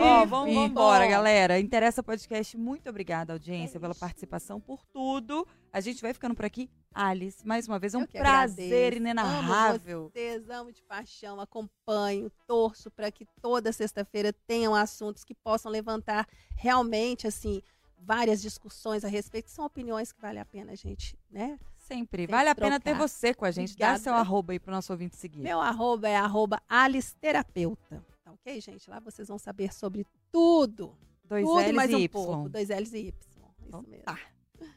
[0.00, 0.64] Ó, vamos Enfim.
[0.64, 1.58] embora, galera.
[1.58, 5.46] Interessa Podcast, muito obrigada, audiência, pela participação, por tudo.
[5.72, 6.70] A gente vai ficando por aqui.
[6.94, 8.96] Alice, mais uma vez, é um prazer agradeço.
[8.96, 9.98] inenarrável.
[10.02, 15.70] Amo vocês, amo de paixão, acompanho, torço para que toda sexta-feira tenham assuntos que possam
[15.70, 17.60] levantar realmente, assim,
[18.00, 21.58] várias discussões a respeito, que são opiniões que vale a pena a gente, né?
[21.88, 22.26] Sempre.
[22.26, 23.70] Tem Vale a pena ter você com a gente.
[23.70, 23.98] Dá Obrigada.
[23.98, 25.40] seu arroba aí pro nosso ouvinte seguir.
[25.40, 28.88] Meu arroba é arroba alisterapeuta, tá ok, gente?
[28.90, 32.08] Lá vocês vão saber sobre tudo, Dois tudo e L's mais e um Y.
[32.08, 34.04] pouco, dois L's e Y, isso mesmo.
[34.04, 34.18] tá.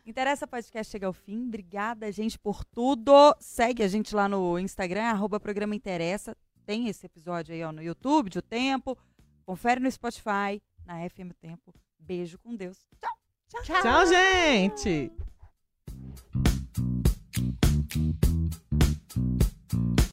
[0.05, 1.47] Interessa Podcast chega ao fim.
[1.47, 3.11] Obrigada, gente, por tudo.
[3.39, 6.35] Segue a gente lá no Instagram, arroba programa Interessa.
[6.65, 8.97] Tem esse episódio aí ó, no YouTube de O Tempo.
[9.45, 11.73] Confere no Spotify, na FM Tempo.
[11.99, 12.77] Beijo com Deus.
[12.99, 13.81] Tchau.
[13.81, 15.11] Tchau, gente!
[16.73, 18.30] Thank you.